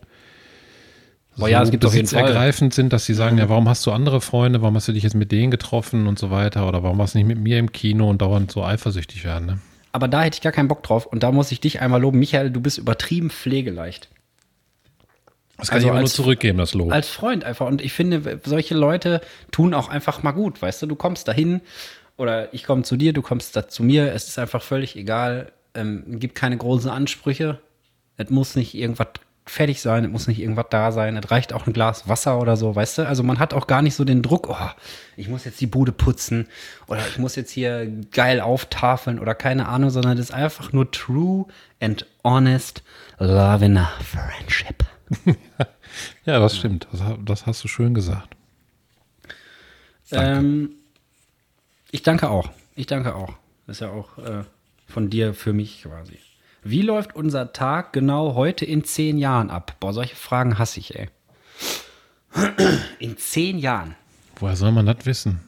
[1.37, 2.25] Boah, ja, es gibt auf jeden Fall.
[2.25, 5.03] ergreifend sind, dass sie sagen, ja, warum hast du andere Freunde, warum hast du dich
[5.03, 7.71] jetzt mit denen getroffen und so weiter oder warum warst du nicht mit mir im
[7.71, 9.59] Kino und dauernd so eifersüchtig werden, ne?
[9.93, 12.19] aber da hätte ich gar keinen Bock drauf und da muss ich dich einmal loben.
[12.19, 14.09] Michael, du bist übertrieben pflegeleicht.
[15.57, 16.91] Das kann Also ich aber nur als- zurückgeben, das Lob.
[16.91, 17.67] als Freund einfach.
[17.67, 20.61] Und ich finde, solche Leute tun auch einfach mal gut.
[20.61, 21.61] Weißt du, du kommst dahin
[22.17, 24.11] oder ich komme zu dir, du kommst da zu mir.
[24.13, 25.51] Es ist einfach völlig egal.
[25.75, 27.59] Ähm, gibt keine großen Ansprüche.
[28.17, 29.07] Es muss nicht irgendwas
[29.45, 31.17] fertig sein, es muss nicht irgendwas da sein.
[31.17, 33.07] Es reicht auch ein Glas Wasser oder so, weißt du?
[33.07, 34.69] Also man hat auch gar nicht so den Druck, oh,
[35.17, 36.47] ich muss jetzt die Bude putzen
[36.87, 40.89] oder ich muss jetzt hier geil auftafeln oder keine Ahnung, sondern es ist einfach nur
[40.91, 41.45] true
[41.79, 42.83] and honest
[43.19, 44.85] love in a friendship.
[46.25, 46.87] ja, das stimmt.
[46.91, 48.35] Das, das hast du schön gesagt.
[50.11, 50.71] Ähm,
[51.91, 52.49] ich danke auch.
[52.75, 53.33] Ich danke auch.
[53.67, 54.43] Das ist ja auch äh,
[54.87, 56.19] von dir für mich quasi.
[56.63, 59.75] Wie läuft unser Tag genau heute in zehn Jahren ab?
[59.79, 61.07] Boah, solche Fragen hasse ich, ey.
[62.99, 63.95] In zehn Jahren.
[64.37, 65.41] Woher soll man das wissen?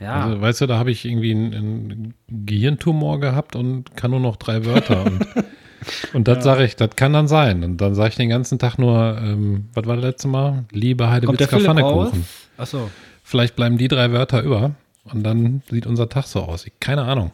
[0.00, 0.24] Ja.
[0.24, 4.36] Also, weißt du, da habe ich irgendwie einen, einen Gehirntumor gehabt und kann nur noch
[4.36, 5.04] drei Wörter.
[5.04, 5.26] und
[6.12, 7.62] und das sage ich, das kann dann sein.
[7.62, 10.64] Und dann sage ich den ganzen Tag nur, ähm, was war das letzte Mal?
[10.70, 11.58] Liebe Kommt der Heidewitzka?
[11.58, 12.24] Pfannekuchen.
[12.56, 12.90] Achso.
[13.22, 14.72] Vielleicht bleiben die drei Wörter über
[15.04, 16.66] und dann sieht unser Tag so aus.
[16.66, 17.32] Ich, keine Ahnung.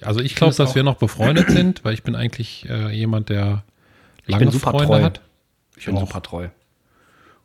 [0.00, 3.28] Also ich glaube, dass auch- wir noch befreundet sind, weil ich bin eigentlich äh, jemand,
[3.28, 3.62] der
[4.24, 5.02] Ich lange bin super Freunde treu.
[5.02, 5.20] hat.
[5.76, 6.00] Ich bin auch.
[6.00, 6.48] super treu.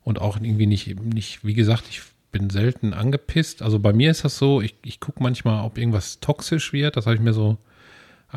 [0.04, 3.62] und auch irgendwie nicht, nicht, wie gesagt, ich bin selten angepisst.
[3.62, 6.96] Also bei mir ist das so, ich, ich gucke manchmal, ob irgendwas toxisch wird.
[6.98, 7.58] Das habe ich mir so Mhm.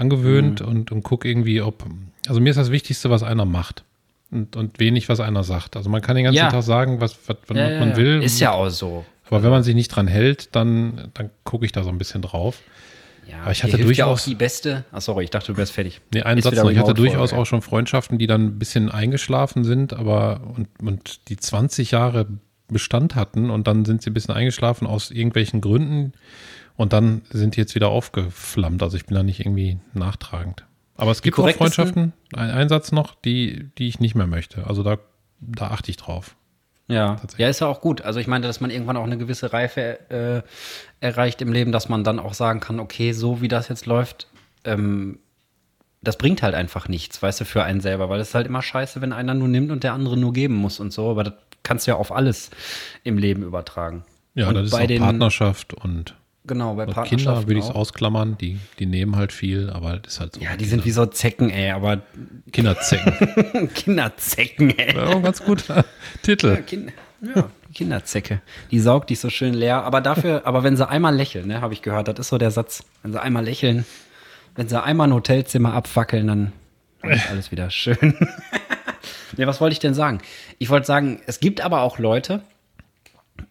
[0.02, 1.84] angewöhnt und, und gucke irgendwie, ob,
[2.28, 3.84] also mir ist das Wichtigste, was einer macht.
[4.30, 5.74] Und, und wenig, was einer sagt.
[5.76, 6.50] Also man kann den ganzen Ja.
[6.50, 7.96] Tag sagen, was, was, was Ja, ja, man ja.
[7.96, 8.22] will.
[8.22, 9.04] Ist ja auch so.
[9.28, 12.22] Aber wenn man sich nicht dran hält, dann, dann gucke ich da so ein bisschen
[12.22, 12.60] drauf.
[13.30, 14.84] Ja, Aber ich hatte hilft ja auch durchaus- die beste.
[14.92, 16.00] Ach sorry, ich dachte, du wärst fertig.
[16.12, 16.70] Nee, einen Ist Satz noch.
[16.70, 21.28] Ich hatte durchaus auch schon Freundschaften, die dann ein bisschen eingeschlafen sind, aber und, und
[21.28, 22.26] die 20 Jahre
[22.68, 26.12] Bestand hatten und dann sind sie ein bisschen eingeschlafen aus irgendwelchen Gründen
[26.76, 28.82] und dann sind die jetzt wieder aufgeflammt.
[28.82, 30.64] Also ich bin da nicht irgendwie nachtragend.
[30.96, 34.66] Aber es gibt auch Freundschaften, ein Einsatz noch, die, die ich nicht mehr möchte.
[34.66, 34.98] Also da,
[35.40, 36.36] da achte ich drauf.
[36.90, 37.16] Ja.
[37.36, 38.02] Ja, ist ja auch gut.
[38.02, 40.42] Also ich meine, dass man irgendwann auch eine gewisse Reife äh,
[41.04, 44.26] erreicht im Leben, dass man dann auch sagen kann, okay, so wie das jetzt läuft,
[44.64, 45.18] ähm,
[46.02, 48.62] das bringt halt einfach nichts, weißt du, für einen selber, weil es ist halt immer
[48.62, 51.34] scheiße, wenn einer nur nimmt und der andere nur geben muss und so, aber das
[51.62, 52.50] kannst du ja auf alles
[53.04, 54.04] im Leben übertragen.
[54.34, 56.14] Ja, und das ist bei auch den, Partnerschaft und
[56.46, 58.38] Genau, bei Kinder Partnerschaften würde ich es ausklammern.
[58.38, 60.40] Die, die nehmen halt viel, aber das ist halt so.
[60.40, 62.00] Ja, die sind wie so Zecken, ey, aber
[62.52, 63.68] Kinderzecken.
[63.74, 64.96] Kinderzecken, ey.
[64.96, 65.84] ja, ganz guter
[66.22, 66.56] Titel.
[66.62, 68.40] Kind, ja, Kinderzecke.
[68.70, 69.84] Die saugt dich so schön leer.
[69.84, 72.50] Aber dafür, aber wenn sie einmal lächeln, ne, habe ich gehört, das ist so der
[72.50, 72.84] Satz.
[73.02, 73.84] Wenn sie einmal lächeln,
[74.56, 76.52] wenn sie einmal ein Hotelzimmer abfackeln, dann
[77.02, 78.16] ist alles wieder schön.
[79.36, 80.20] ne, was wollte ich denn sagen?
[80.58, 82.42] Ich wollte sagen, es gibt aber auch Leute,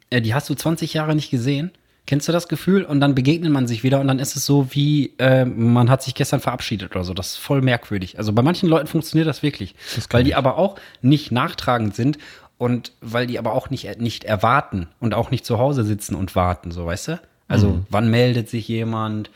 [0.10, 1.72] äh, die hast du 20 Jahre nicht gesehen.
[2.10, 2.86] Kennst du das Gefühl?
[2.86, 6.02] Und dann begegnet man sich wieder und dann ist es so wie, äh, man hat
[6.02, 7.14] sich gestern verabschiedet oder so.
[7.14, 8.18] Das ist voll merkwürdig.
[8.18, 9.76] Also bei manchen Leuten funktioniert das wirklich.
[10.10, 12.18] weil die aber auch nicht nachtragend sind
[12.58, 16.36] und weil die aber auch nicht, nicht erwarten und auch nicht zu Hause sitzen und
[16.36, 17.20] warten, so weißt du?
[17.48, 19.30] Also wann meldet sich jemand?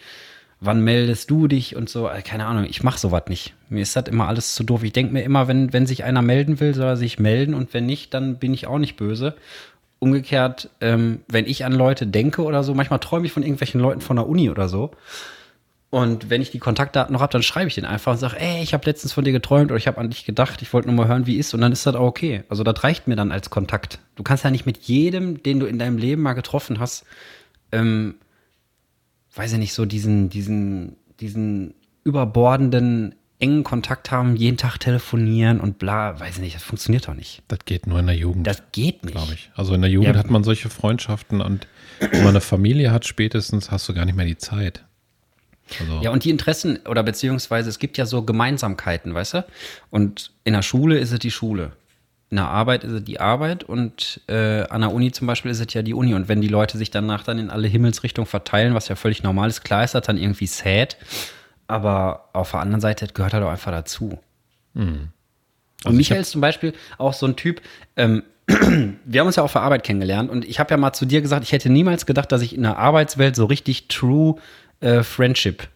[0.59, 2.09] Wann meldest du dich und so?
[2.09, 3.53] Äh, Keine Ahnung, ich mache sowas nicht.
[3.69, 4.81] Mir ist das immer alles zu doof.
[4.81, 7.71] Ich denke mir immer, wenn, wenn sich einer melden will, soll er sich melden und
[7.75, 9.35] wenn nicht, dann bin ich auch nicht böse.
[10.03, 14.01] Umgekehrt, ähm, wenn ich an Leute denke oder so, manchmal träume ich von irgendwelchen Leuten
[14.01, 14.91] von der Uni oder so.
[15.89, 18.63] Und wenn ich die Kontaktdaten noch habe, dann schreibe ich den einfach und sage, ey,
[18.63, 20.97] ich habe letztens von dir geträumt oder ich habe an dich gedacht, ich wollte nur
[20.97, 21.53] mal hören, wie ist.
[21.53, 22.43] Und dann ist das auch okay.
[22.49, 23.99] Also das reicht mir dann als Kontakt.
[24.15, 27.05] Du kannst ja nicht mit jedem, den du in deinem Leben mal getroffen hast,
[27.71, 28.15] ähm,
[29.35, 35.77] weiß ich nicht, so diesen, diesen, diesen überbordenden, engen Kontakt haben, jeden Tag telefonieren und
[35.77, 37.41] bla, weiß ich nicht, das funktioniert doch nicht.
[37.49, 38.47] Das geht nur in der Jugend.
[38.47, 39.13] Das geht nicht.
[39.13, 39.51] glaube ich.
[39.55, 40.19] Also in der Jugend Ja.
[40.19, 41.67] hat man solche Freundschaften und
[41.99, 44.83] wenn man eine Familie hat, spätestens hast du gar nicht mehr die Zeit.
[45.79, 49.45] Also, Ja, und die Interessen oder beziehungsweise es gibt ja so Gemeinsamkeiten, weißt du?
[49.89, 51.71] Und in der Schule ist es die Schule.
[52.29, 55.59] In der Arbeit ist es die Arbeit und äh, an der Uni zum Beispiel ist
[55.59, 56.13] es ja die Uni.
[56.15, 59.49] Und wenn die Leute sich danach dann in alle Himmelsrichtungen verteilen, was ja völlig normal
[59.49, 60.97] ist, klar ist das dann irgendwie sad.
[61.67, 64.19] Aber auf der anderen Seite, gehört halt auch einfach dazu.
[65.85, 67.61] Und Michael ist zum Beispiel auch so ein Typ,
[67.95, 71.05] ähm, wir haben uns ja auf der Arbeit kennengelernt und ich habe ja mal zu
[71.05, 74.35] dir gesagt, ich hätte niemals gedacht, dass ich in der Arbeitswelt so richtig true
[74.81, 75.67] äh, Friendship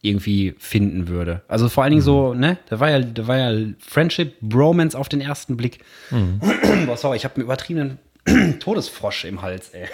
[0.00, 1.42] irgendwie finden würde.
[1.48, 5.08] Also vor allen Dingen so, ne, da war ja, da war ja Friendship, Bromance auf
[5.08, 5.80] den ersten Blick.
[6.86, 7.98] Boah, sorry, ich habe einen übertriebenen
[8.60, 9.88] Todesfrosch im Hals, ey.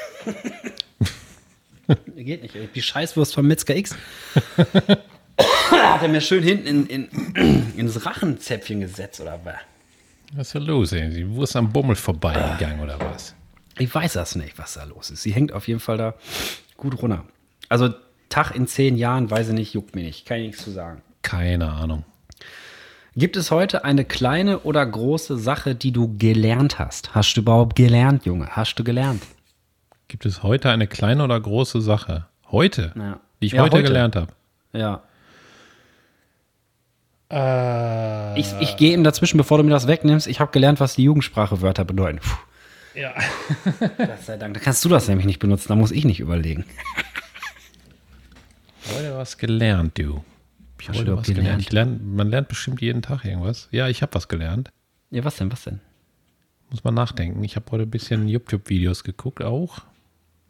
[2.16, 2.68] Geht nicht, ey.
[2.74, 3.94] Die Scheißwurst von Metzger X.
[5.70, 9.54] Hat er mir schön hinten in, in, ins Rachenzäpfchen gesetzt, oder was?
[10.34, 10.92] was ist da los?
[10.92, 11.10] Ey?
[11.10, 13.34] Die Wurst am Bummel vorbeigegangen oder was?
[13.78, 15.22] Ich weiß das nicht, was da los ist.
[15.22, 16.14] Sie hängt auf jeden Fall da
[16.76, 17.24] gut runter.
[17.68, 17.90] Also
[18.28, 20.26] Tag in zehn Jahren, weiß ich nicht, juckt mir nicht.
[20.26, 21.02] Kann ich nichts zu sagen.
[21.22, 22.04] Keine Ahnung.
[23.14, 27.14] Gibt es heute eine kleine oder große Sache, die du gelernt hast?
[27.14, 28.48] Hast du überhaupt gelernt, Junge?
[28.56, 29.22] Hast du gelernt?
[30.08, 32.26] Gibt es heute eine kleine oder große Sache?
[32.50, 32.92] Heute?
[32.96, 33.20] Ja.
[33.40, 33.88] Die ich Ja, heute, heute.
[33.88, 34.32] gelernt habe.
[34.72, 35.02] Ja.
[38.36, 40.26] Ich, ich gehe eben dazwischen, bevor du mir das wegnimmst.
[40.26, 42.18] Ich habe gelernt, was die Jugendsprache Wörter bedeuten.
[42.18, 42.36] Puh.
[42.94, 43.14] Ja.
[43.96, 44.52] Gott sei Dank.
[44.52, 45.68] Da kannst du das nämlich nicht benutzen.
[45.68, 46.66] Da muss ich nicht überlegen.
[48.94, 50.22] Heute was gelernt, du.
[50.78, 51.44] Ich habe heute was gelernt?
[51.44, 51.62] gelernt.
[51.62, 53.68] Ich lern, man lernt bestimmt jeden Tag irgendwas.
[53.70, 54.70] Ja, ich habe was gelernt.
[55.10, 55.80] Ja, was denn, was denn?
[56.70, 57.42] Muss man nachdenken.
[57.44, 59.78] Ich habe heute ein bisschen YouTube-Videos geguckt auch.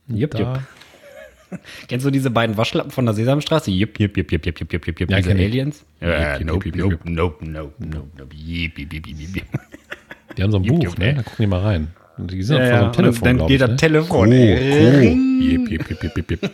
[0.08, 0.60] Jupp, jupp.
[1.88, 3.70] Kennst du diese beiden Waschlappen von der Sesamstraße?
[3.70, 5.32] Jupp, jupp, jupp, jupp, jupp, jupp, jupp, jupp, jupp, Ja, diese.
[5.32, 5.84] Aliens?
[6.00, 9.36] Ja, Jupp, nope, jupp, nope, jupp, nope, nope, nope, nope, jupp, jupp, jupp, jupp, jupp,
[9.36, 9.46] jupp.
[10.36, 11.08] Die haben so ein Jupp, Buch, jupp, ne?
[11.08, 11.14] ey.
[11.14, 11.88] Da gucken die mal rein.
[12.16, 13.76] Und die sind Ja, vor so einem Telefon, dann geht ich, das ne?
[13.76, 14.70] Telefon, Co, ey.
[14.70, 15.44] Co.
[15.44, 16.50] Jip, jip, jip, jip, jip, jip.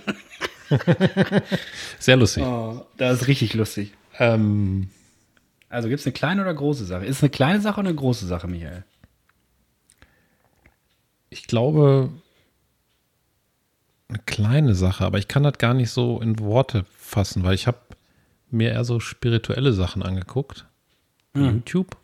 [2.01, 2.45] Sehr lustig.
[2.45, 3.93] Oh, das ist richtig lustig.
[4.19, 4.89] Ähm,
[5.69, 7.05] Also gibt es eine kleine oder große Sache?
[7.05, 8.85] Ist es eine kleine Sache oder eine große Sache, Michael?
[11.31, 12.11] ich glaube,
[14.09, 17.67] eine kleine Sache, aber ich kann das gar nicht so in Worte fassen, weil ich
[17.67, 17.79] habe
[18.51, 20.67] mir eher so spirituelle Sachen angeguckt.
[21.35, 21.97] YouTube.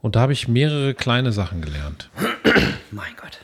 [0.00, 2.08] Und da habe ich mehrere kleine Sachen gelernt.
[2.92, 3.38] Mein Gott.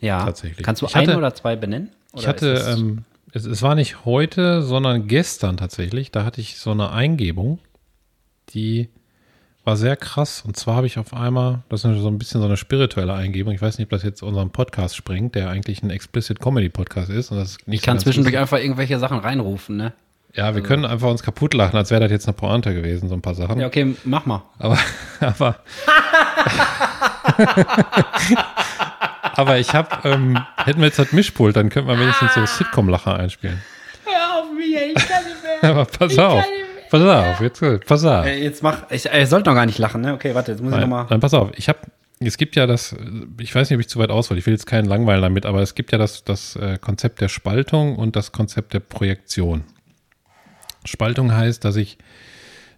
[0.00, 0.24] Ja.
[0.24, 0.64] Tatsächlich.
[0.64, 1.90] Kannst du Ich hatte- oder zwei benennen?
[2.12, 6.24] Ich Oder hatte, ist es- ähm, es, es war nicht heute, sondern gestern tatsächlich, da
[6.24, 7.58] hatte ich so eine Eingebung,
[8.50, 8.88] die
[9.66, 10.44] war sehr krass.
[10.46, 13.52] Und zwar habe ich auf einmal, das ist so ein bisschen so eine spirituelle Eingebung,
[13.52, 17.10] ich weiß nicht, ob das jetzt unseren Podcast sprengt, der eigentlich ein Explicit Comedy Podcast
[17.10, 17.32] ist.
[17.32, 19.92] Und das ist nicht ich kann so zwischendurch einfach irgendwelche Sachen reinrufen, ne?
[20.34, 23.14] Ja, wir können einfach uns kaputt lachen, als wäre das jetzt eine Pointe gewesen, so
[23.14, 23.58] ein paar Sachen.
[23.58, 24.42] Ja, okay, mach mal.
[24.58, 24.78] Aber,
[25.20, 25.56] aber,
[29.34, 33.16] aber ich habe, ähm, hätten wir jetzt das Mischpult, dann könnten wir wenigstens so Sitcom-Lacher
[33.16, 33.62] einspielen.
[34.04, 35.62] Hör auf, Michael, ich kann nicht mehr.
[35.70, 36.44] Aber pass auf,
[37.00, 38.26] pass auf, jetzt, pass auf.
[38.26, 40.14] Äh, Jetzt mach, ich, ich sollte noch gar nicht lachen, ne?
[40.14, 41.06] Okay, warte, jetzt muss ich Nein, nochmal.
[41.10, 41.78] nein, pass auf, ich habe,
[42.20, 42.94] es gibt ja das,
[43.40, 45.62] ich weiß nicht, ob ich zu weit aushole, ich will jetzt keinen langweilen damit, aber
[45.62, 49.64] es gibt ja das, das äh, Konzept der Spaltung und das Konzept der Projektion.
[50.84, 51.98] Spaltung heißt, dass ich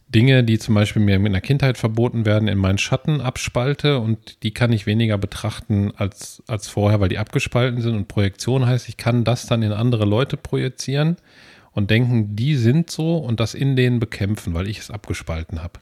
[0.08, 4.42] Dinge, die zum Beispiel mir in der Kindheit verboten werden, in meinen Schatten abspalte und
[4.42, 7.94] die kann ich weniger betrachten als, als vorher, weil die abgespalten sind.
[7.94, 11.16] Und Projektion heißt, ich kann das dann in andere Leute projizieren
[11.78, 15.74] und denken, die sind so und das in denen bekämpfen, weil ich es abgespalten habe.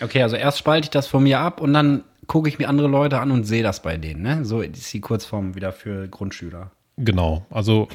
[0.00, 2.86] Okay, also erst spalte ich das von mir ab und dann gucke ich mir andere
[2.86, 4.44] Leute an und sehe das bei denen, ne?
[4.44, 6.70] So ist die Kurzform wieder für Grundschüler.
[6.96, 7.88] Genau, also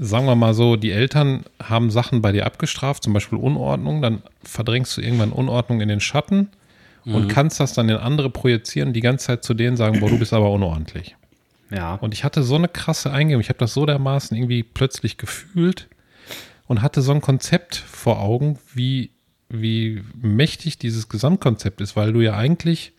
[0.00, 4.22] sagen wir mal so, die Eltern haben Sachen bei dir abgestraft, zum Beispiel Unordnung, dann
[4.42, 6.48] verdrängst du irgendwann Unordnung in den Schatten
[7.04, 10.18] und kannst das dann in andere projizieren, die ganze Zeit zu denen sagen, boah, du
[10.18, 11.16] bist aber unordentlich.
[11.70, 11.96] Ja.
[11.96, 15.88] Und ich hatte so eine krasse Eingebung, ich habe das so dermaßen irgendwie plötzlich gefühlt
[16.66, 19.10] und hatte so ein Konzept vor Augen, wie,
[19.48, 22.92] wie mächtig dieses Gesamtkonzept ist, weil du ja eigentlich,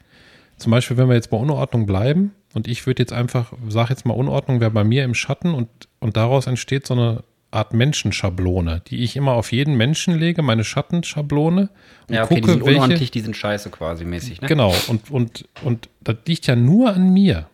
[0.57, 4.05] zum Beispiel, wenn wir jetzt bei Unordnung bleiben, und ich würde jetzt einfach, sag jetzt
[4.05, 5.68] mal, Unordnung wäre bei mir im Schatten und,
[5.99, 10.63] und daraus entsteht so eine Art Menschenschablone, die ich immer auf jeden Menschen lege, meine
[10.63, 11.70] Schattenschablone
[12.07, 12.78] und ja, okay, die gucke, sind welche.
[12.78, 14.47] unordentlich, die sind scheiße quasi mäßig, ne?
[14.47, 17.47] Genau, und, und, und das liegt ja nur an mir.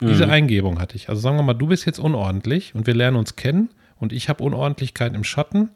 [0.00, 0.32] Diese Mhm.
[0.32, 1.08] Eingebung hatte ich.
[1.08, 3.70] Also sagen wir mal, du bist jetzt unordentlich und wir lernen uns kennen
[4.02, 5.70] und ich habe Unordentlichkeit im Schatten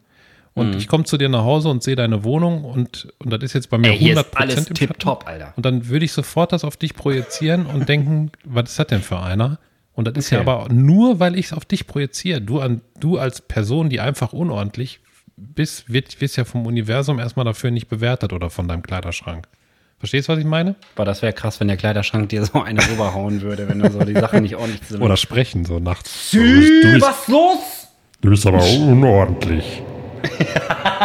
[0.53, 3.53] und ich komme zu dir nach Hause und sehe deine Wohnung und, und das ist
[3.53, 3.93] jetzt bei mir Mhm.
[3.93, 4.73] Ey, hier 100 ist alles im Schatten.
[4.75, 5.53] tipptopp, Alter.
[5.55, 9.01] Und dann würde ich sofort das auf dich projizieren und denken, was ist das denn
[9.01, 9.59] für einer?
[9.93, 10.49] Und das ist ja Okay.
[10.49, 12.39] aber nur, weil ich es auf dich projiziere.
[12.41, 14.99] Du, an, du als Person, die einfach unordentlich
[15.37, 19.47] bist, wird, wirst ja vom Universum erstmal dafür nicht bewertet oder von deinem Kleiderschrank.
[19.99, 20.75] Verstehst du, was ich meine?
[20.95, 23.99] Boah, das wäre krass, wenn der Kleiderschrank dir so eine rüberhauen würde, wenn du so
[24.03, 25.03] die Sachen nicht ordentlich zusammen.
[25.03, 26.29] Oder sprechen so nachts.
[26.31, 27.86] Du bist, was los?
[28.21, 29.81] Du bist aber unordentlich.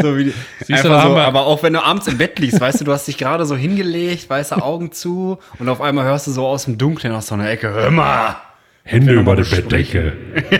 [0.00, 0.32] So wie, du,
[0.68, 3.06] da haben so, aber auch wenn du abends im Bett liegst, weißt du, du hast
[3.06, 6.64] dich gerade so hingelegt, weißt du, Augen zu und auf einmal hörst du so aus
[6.64, 8.36] dem Dunkeln aus so einer Ecke, hör mal,
[8.82, 9.42] Hände über die.
[9.42, 10.16] Bettdecke.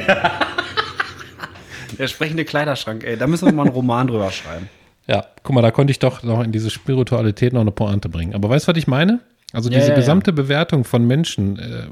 [1.99, 4.69] der sprechende Kleiderschrank, ey, da müssen wir mal einen Roman drüber schreiben.
[5.07, 8.35] Ja, guck mal, da konnte ich doch noch in diese Spiritualität noch eine Pointe bringen.
[8.35, 9.21] Aber weißt du, was ich meine?
[9.53, 10.01] Also Ja, diese ja, ja.
[10.01, 11.87] gesamte Bewertung von Menschen äh,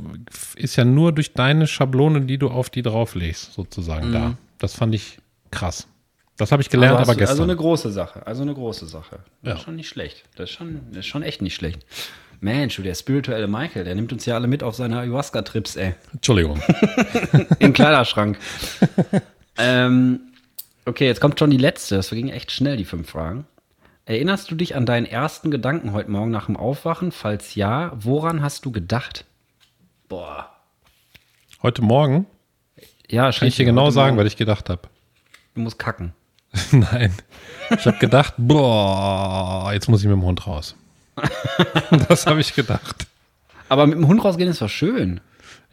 [0.56, 4.36] ist ja nur durch deine Schablone, die du auf die drauflegst, sozusagen da.
[4.58, 5.18] Das fand ich
[5.50, 5.86] krass.
[6.36, 6.98] Das habe ich gelernt, Mhm.
[6.98, 7.32] also, aber gestern.
[7.32, 9.20] also eine große Sache, also eine große Sache.
[9.42, 9.54] Das Ja.
[9.58, 10.24] ist schon nicht schlecht.
[10.36, 11.86] Das ist schon, das ist schon echt nicht schlecht.
[12.40, 15.94] Mensch, der spirituelle Michael, der nimmt uns ja alle mit auf seine Ayahuasca-Trips, ey.
[16.12, 16.60] Entschuldigung.
[17.58, 18.38] Im Kleiderschrank.
[19.58, 20.20] ähm,
[20.84, 21.96] okay, jetzt kommt schon die letzte.
[21.96, 23.46] Das ging echt schnell, die fünf Fragen.
[24.08, 27.10] Erinnerst du dich an deinen ersten Gedanken heute Morgen nach dem Aufwachen?
[27.10, 29.24] Falls ja, woran hast du gedacht?
[30.08, 30.48] Boah.
[31.60, 32.26] Heute Morgen
[33.10, 34.82] Ja, kann ich dir genau sagen, was ich gedacht habe.
[35.56, 36.12] Du musst kacken.
[36.70, 37.12] Nein.
[37.76, 40.76] Ich habe gedacht, boah, jetzt muss ich mit dem Hund raus.
[42.08, 43.08] das habe ich gedacht.
[43.68, 45.20] Aber mit dem Hund rausgehen ist doch schön.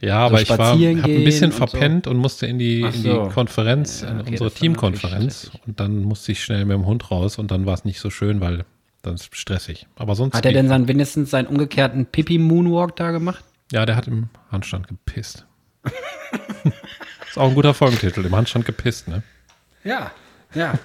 [0.04, 1.66] Ja, aber ich war ein bisschen und so.
[1.66, 3.24] verpennt und musste in die, Ach in so.
[3.24, 5.50] die Konferenz, Ja, in okay, unsere war natürlich Teamkonferenz.
[5.66, 8.10] Und dann musste ich schnell mit dem Hund raus und dann war es nicht so
[8.10, 8.64] schön, weil
[9.02, 9.86] dann ist stressig.
[9.96, 10.34] Aber sonst.
[10.34, 13.44] Hat er denn sein, wenigstens seinen umgekehrten Pipi-Moonwalk da gemacht?
[13.72, 15.46] ja, der hat im Handstand gepisst.
[17.28, 19.22] ist auch ein guter Folgentitel, im Handstand gepisst, ne?
[19.82, 20.12] Ja.
[20.54, 20.78] Ja.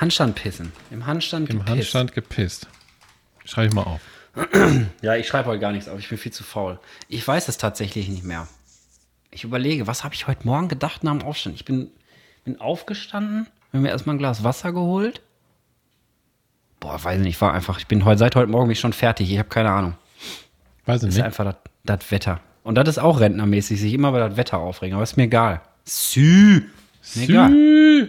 [0.00, 0.72] Handstand pissen.
[0.90, 1.70] Im Handstand Im gepisst.
[1.70, 2.68] Handstand gepisst.
[3.44, 4.00] Schreibe ich mal auf.
[5.02, 5.98] Ja, ich schreibe heute gar nichts auf.
[5.98, 6.78] Ich bin viel zu faul.
[7.08, 8.48] Ich weiß es tatsächlich nicht mehr.
[9.32, 11.54] Ich überlege, was habe ich heute Morgen gedacht nach dem Aufstehen?
[11.54, 11.90] Ich bin,
[12.44, 15.22] bin aufgestanden, habe mir erstmal ein Glas Wasser geholt.
[16.80, 18.92] Boah, weiß nicht, ich war einfach, ich bin heute, seit heute Morgen bin ich schon
[18.92, 19.30] fertig.
[19.32, 19.94] Ich habe keine Ahnung.
[20.84, 21.24] Weiß ich Das ist nicht.
[21.24, 21.54] einfach
[21.84, 22.40] das- Wetter.
[22.64, 24.94] Und das ist auch rentnermäßig, sich immer über das Wetter aufregen.
[24.94, 25.60] Aber ist mir egal.
[25.84, 26.62] Sü.
[27.16, 28.08] Mir egal.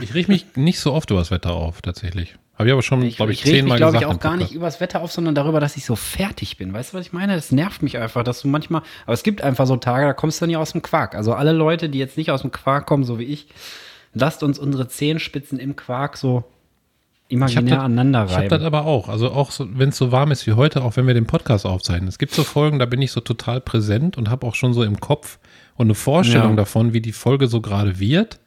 [0.00, 2.36] Ich rieche mich nicht so oft über das Wetter auf, tatsächlich.
[2.56, 4.12] Habe ich aber schon, Ich, glaube ich, ich reg zehnmal mich, glaube gesagt.
[4.12, 6.72] ich, auch gar nicht übers Wetter auf, sondern darüber, dass ich so fertig bin.
[6.72, 7.34] Weißt du, was ich meine?
[7.34, 8.82] Das nervt mich einfach, dass du manchmal.
[9.06, 11.14] Aber es gibt einfach so Tage, da kommst du nicht aus dem Quark.
[11.16, 13.48] Also alle Leute, die jetzt nicht aus dem Quark kommen, so wie ich,
[14.12, 16.44] lasst uns unsere Zehenspitzen im Quark so
[17.26, 18.64] Ich habe imaginär aneinander ich hab das reiben.
[18.66, 19.08] aber auch.
[19.08, 21.66] Also auch so, wenn es so warm ist wie heute, auch wenn wir den Podcast
[21.66, 22.06] aufzeichnen.
[22.08, 24.84] Es gibt so Folgen, da bin ich so total präsent und habe auch schon so
[24.84, 25.40] im Kopf
[25.74, 26.56] und eine Vorstellung Ja.
[26.56, 28.38] davon, wie die Folge so gerade wird.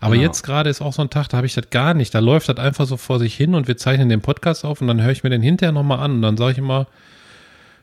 [0.00, 0.26] Aber Genau.
[0.26, 2.14] jetzt gerade ist auch so ein Tag, da habe ich das gar nicht.
[2.14, 4.86] Da läuft das einfach so vor sich hin und wir zeichnen den Podcast auf und
[4.86, 6.86] dann höre ich mir den hinterher nochmal an und dann sage ich immer,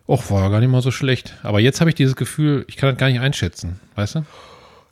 [0.07, 1.35] ach, war ja gar nicht mal so schlecht.
[1.43, 4.25] Aber jetzt habe ich dieses Gefühl, ich kann das gar nicht einschätzen, weißt du?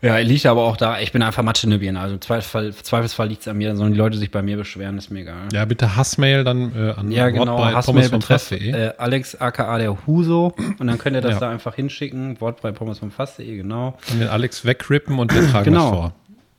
[0.01, 0.99] Ja, liegt aber auch da.
[0.99, 1.95] Ich bin einfach Matschenübien.
[1.95, 3.69] Also im Zweifelsfall, Zweifelsfall liegt es an mir.
[3.69, 5.47] Dann sollen die Leute sich bei mir beschweren, ist mir egal.
[5.53, 7.63] Ja, bitte Hassmail dann äh, an Ja, genau.
[7.63, 10.53] Hassmail betreff äh, Alex aka der Huso.
[10.77, 11.39] Und dann könnt ihr das Ja.
[11.39, 12.41] da einfach hinschicken.
[12.41, 13.97] Wortbrei Pommes vom Fass.de, genau.
[14.11, 15.89] Und den Alex wegrippen und wir tragen Genau.
[15.91, 16.13] das vor.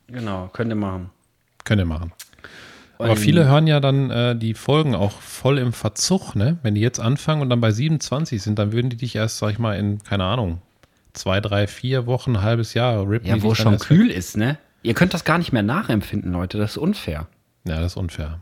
[0.08, 1.10] Genau, könnt ihr machen.
[1.64, 2.12] Könnt ihr machen.
[2.98, 6.58] Aber Und- viele hören ja dann äh, die Folgen auch voll im Verzug, ne?
[6.62, 9.50] Wenn die jetzt anfangen und dann bei 27 sind, dann würden die dich erst, sag
[9.50, 10.62] ich mal, in, keine Ahnung,
[11.12, 13.28] zwei, drei, vier Wochen, ein halbes Jahr rippen.
[13.28, 13.98] Ja, wo dann schon erst weg.
[13.98, 14.58] kühl ist, ne?
[14.82, 16.58] Ihr könnt das gar nicht mehr nachempfinden, Leute.
[16.58, 17.26] Das ist unfair.
[17.66, 18.40] Ja, das ist unfair.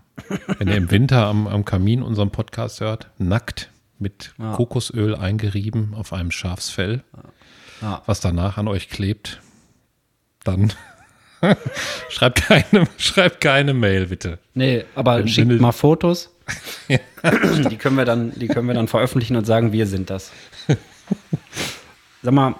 [0.58, 4.52] Wenn ihr im Winter am, am Kamin unseren Podcast hört, nackt mit Ja.
[4.52, 7.04] Kokosöl eingerieben auf einem Schafsfell,
[7.80, 8.02] Ja.
[8.06, 9.40] was danach an euch klebt,
[10.44, 10.72] dann
[12.08, 14.38] schreibt, keine, schreibt keine Mail, bitte.
[14.54, 16.30] Nee, aber Wenn- schickt mal Fotos.
[16.88, 20.32] die, können wir dann, die können wir dann veröffentlichen und sagen, wir sind das.
[22.22, 22.54] Sag mal,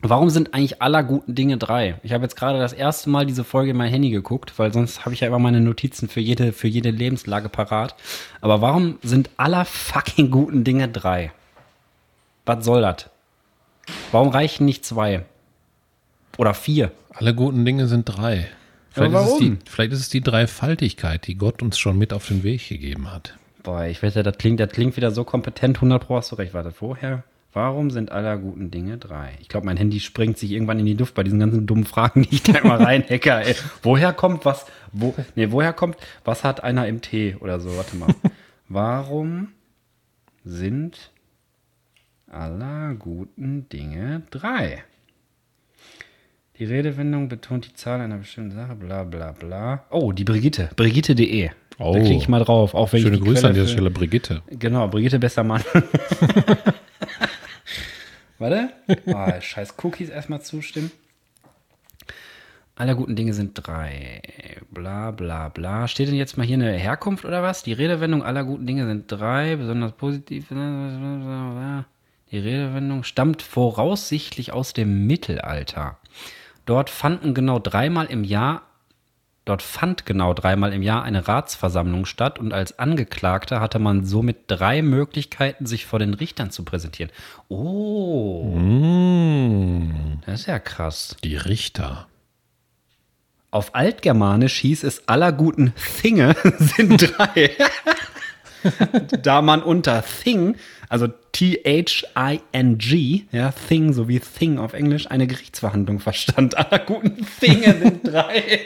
[0.00, 1.98] warum sind eigentlich aller guten Dinge drei?
[2.02, 5.04] Ich habe jetzt gerade das erste Mal diese Folge in mein Handy geguckt, weil sonst
[5.04, 7.94] habe ich ja immer meine Notizen für jede, für jede Lebenslage parat.
[8.40, 11.32] Aber warum sind aller fucking guten Dinge drei?
[12.44, 13.08] Was soll das?
[14.10, 15.24] Warum reichen nicht zwei?
[16.38, 16.92] Oder vier?
[17.14, 18.48] Alle guten Dinge sind drei.
[18.90, 22.28] Vielleicht, ist es die, vielleicht ist es die Dreifaltigkeit, die Gott uns schon mit auf
[22.28, 23.36] den Weg gegeben hat.
[23.62, 26.52] Boah, ich wette, das klingt, das klingt wieder so kompetent, 100 Pro hast du recht.
[26.52, 27.24] Warte, woher?
[27.54, 29.36] Warum sind aller guten Dinge drei?
[29.40, 32.22] Ich glaube, mein Handy springt sich irgendwann in die Luft bei diesen ganzen dummen Fragen,
[32.22, 33.30] die ich da immer reinhacke.
[33.30, 33.54] Ey.
[33.82, 34.66] Woher kommt was?
[34.92, 37.76] Wo, nee, woher kommt, was hat einer im Tee oder so?
[37.76, 38.14] Warte mal.
[38.68, 39.48] Warum
[40.44, 41.12] sind
[42.26, 44.82] aller guten Dinge drei?
[46.62, 49.84] Die Redewendung betont die Zahl einer bestimmten Sache, bla bla bla.
[49.90, 50.70] Oh, die Brigitte.
[50.76, 51.50] Brigitte.de.
[51.80, 51.92] Oh.
[51.92, 52.74] Da klicke ich mal drauf.
[52.74, 54.42] Auch wenn Schöne ich die Grüße Quelle an dieser Stelle, Brigitte.
[54.48, 55.64] Genau, Brigitte besser Mann.
[58.38, 58.68] Warte.
[59.06, 60.92] Oh, scheiß Cookies erstmal zustimmen.
[62.76, 64.22] Aller guten Dinge sind drei.
[64.70, 65.88] Bla bla bla.
[65.88, 67.64] Steht denn jetzt mal hier eine Herkunft oder was?
[67.64, 70.46] Die Redewendung aller guten Dinge sind drei, besonders positiv.
[70.50, 75.98] Die Redewendung stammt voraussichtlich aus dem Mittelalter.
[76.66, 78.62] Dort fanden genau dreimal im Jahr
[79.44, 84.44] Dort fand genau dreimal im Jahr eine Ratsversammlung statt und als Angeklagter hatte man somit
[84.46, 87.10] drei Möglichkeiten, sich vor den Richtern zu präsentieren.
[87.48, 91.16] Oh, Mmh, das ist ja krass.
[91.24, 92.06] die Richter.
[93.50, 97.50] Auf Altgermanisch hieß es aller guten Thinge sind drei.
[99.22, 100.56] da man unter Thing,
[100.88, 106.56] also T-H-I-N-G, ja, Thing sowie Thing auf Englisch, eine Gerichtsverhandlung verstand.
[106.58, 108.60] Aller guten Thinge sind drei.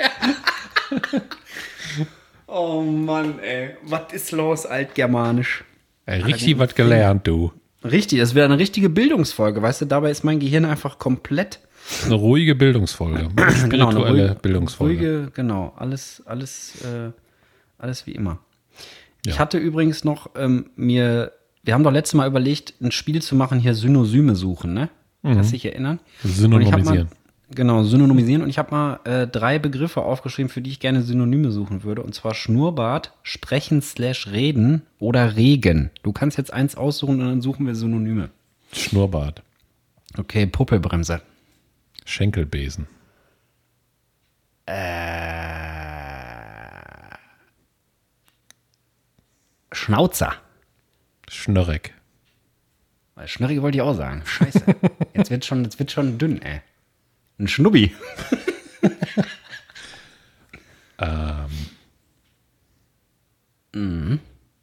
[2.47, 3.77] oh Mann, ey.
[3.83, 5.65] Was ist los, Altgermanisch?
[6.07, 7.53] Ey, richtig was gelernt, du.
[7.85, 11.61] Richtig, das wäre eine richtige Bildungsfolge, weißt du, dabei ist mein Gehirn einfach komplett
[12.05, 13.29] Eine ruhige Bildungsfolge.
[13.37, 14.95] Genau, eine Spirituelle ruhige- Bildungsfolge.
[14.95, 17.11] Ruhige, genau, alles, alles, äh,
[17.79, 18.39] alles wie immer.
[19.27, 19.39] Ich Ja.
[19.41, 21.33] hatte übrigens noch ähm, mir,
[21.65, 24.89] wir haben doch letztes Mal überlegt, ein Spiel zu machen, hier Synonyme suchen, ne?
[25.23, 25.99] Kannst dich erinnern?
[26.23, 27.09] Synonymisieren.
[27.51, 28.43] Ich genau, synonymisieren.
[28.43, 32.03] Und ich habe mal äh, drei Begriffe aufgeschrieben, für die ich gerne Synonyme suchen würde.
[32.05, 35.91] Und zwar Schnurrbart, Sprechen slash Reden oder Regen.
[36.05, 38.31] Du kannst jetzt eins aussuchen und dann suchen wir Synonyme.
[38.73, 39.43] Schnurrbart.
[40.17, 41.21] Okay, Puppelbremse.
[42.05, 42.87] Schenkelbesen.
[49.77, 50.35] Schnauzer.
[51.29, 51.95] Schnörreck.
[53.15, 54.23] Weil Schnurrige wollte ich auch sagen.
[54.25, 54.65] Scheiße.
[55.15, 56.61] Jetzt wird schon, jetzt wird schon dünn, ey.
[57.39, 57.95] Ein Schnubbi.
[60.99, 61.51] Ähm,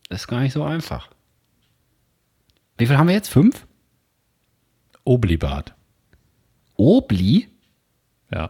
[0.09, 1.09] Das ist gar nicht so einfach.
[2.77, 3.29] Wie viel haben wir jetzt?
[3.29, 3.67] Fünf?
[5.03, 5.75] Oblibart.
[6.75, 7.49] Obli?
[8.31, 8.49] Ja.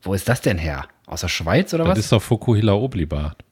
[0.00, 0.88] Wo ist das denn her?
[1.04, 1.98] Aus der Schweiz oder Das was?
[2.06, 3.44] ist doch Fukuhila Oblibart.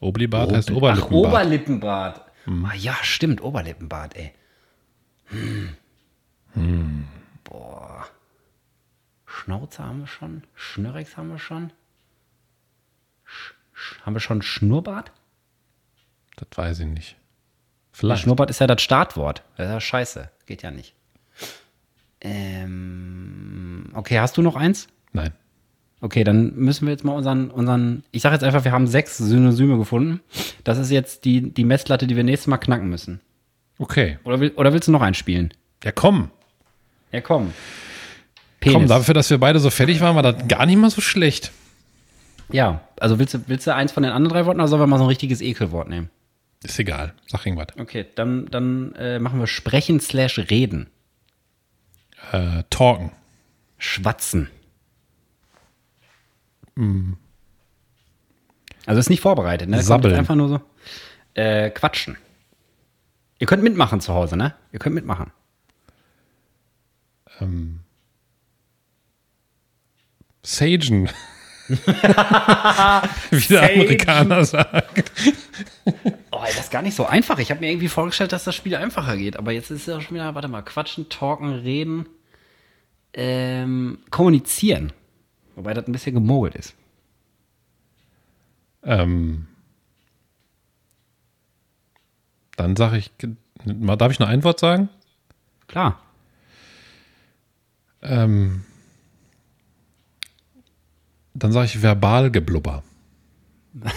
[0.00, 1.12] Oblibart heißt Ach, Oberlippenbart.
[1.26, 2.20] Oberlippenbart.
[2.46, 4.32] Ah, ja, stimmt, Oberlippenbart, ey.
[6.54, 7.06] Hm.
[7.44, 8.06] Boah.
[9.26, 10.42] Schnauze haben wir schon.
[10.54, 11.72] Schnürrex haben wir schon.
[13.24, 15.12] Sch Sch haben wir schon Schnurrbart?
[16.36, 17.10] das weiß ich nicht.
[17.12, 17.16] Ja,
[17.92, 18.22] Vielleicht.
[18.22, 19.42] Schnurrbart ist ja das Startwort.
[19.56, 20.30] Das ist ja scheiße.
[20.46, 20.94] Geht ja nicht.
[22.20, 24.88] Ähm, okay, hast du noch eins?
[25.12, 25.32] Nein.
[26.00, 29.18] Okay, dann müssen wir jetzt mal unseren, unseren, ich sage jetzt einfach, wir haben sechs
[29.18, 30.20] Synonyme gefunden.
[30.62, 33.20] Das ist jetzt die, die Messlatte, die wir nächstes Mal knacken müssen.
[33.78, 34.18] Okay.
[34.24, 35.52] Oder, will, oder willst du noch einspielen?
[35.82, 36.30] Ja, komm.
[37.10, 37.52] Ja, komm.
[38.60, 38.74] Penis.
[38.74, 41.52] Komm, dafür, dass wir beide so fertig waren, war das gar nicht mal so schlecht.
[42.50, 44.86] Ja, also willst du, willst du eins von den anderen drei Worten oder sollen wir
[44.86, 46.10] mal so ein richtiges Ekelwort nehmen?
[46.64, 47.14] Ist egal.
[47.26, 47.68] Sag irgendwas.
[47.78, 50.88] Okay, dann, dann äh, machen wir sprechen slash reden.
[52.32, 53.12] Äh, talken.
[53.78, 54.48] Schwatzen.
[58.86, 59.82] Also ist nicht vorbereitet, ne?
[59.82, 60.14] Sabbeln.
[60.14, 60.60] einfach nur so.
[61.34, 62.16] Äh, quatschen.
[63.38, 64.54] Ihr könnt mitmachen zu Hause, ne?
[64.72, 65.30] Ihr könnt mitmachen.
[70.42, 71.10] Sagen.
[71.68, 73.74] Wie der Sagen.
[73.74, 75.12] Amerikaner sagt.
[76.30, 77.38] Oh, das ist gar nicht so einfach.
[77.38, 79.36] Ich habe mir irgendwie vorgestellt, dass das Spiel einfacher geht.
[79.36, 82.06] Aber jetzt ist es ja schon wieder, warte mal, quatschen, talken, reden,
[83.12, 84.92] ähm, kommunizieren.
[85.58, 86.76] Wobei das ein bisschen gemogelt ist.
[88.84, 89.48] Ähm,
[92.54, 93.10] dann sage ich,
[93.64, 94.88] darf ich nur ein Wort sagen?
[95.66, 96.00] Klar.
[98.02, 98.64] Ähm,
[101.34, 102.84] dann sage ich Verbalgeblubber.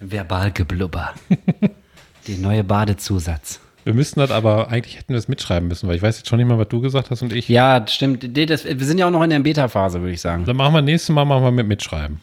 [0.00, 1.14] Verbalgeblubber.
[2.26, 3.60] Der neue Badezusatz.
[3.84, 6.38] Wir müssten das aber, eigentlich hätten wir es mitschreiben müssen, weil ich weiß jetzt schon
[6.38, 7.48] nicht mal, was du gesagt hast und ich.
[7.48, 8.24] Ja, das stimmt.
[8.36, 10.44] Das, wir sind ja auch noch in der Beta-Phase, würde ich sagen.
[10.46, 12.20] Dann machen wir nächstes Mal machen wir mit mitschreiben.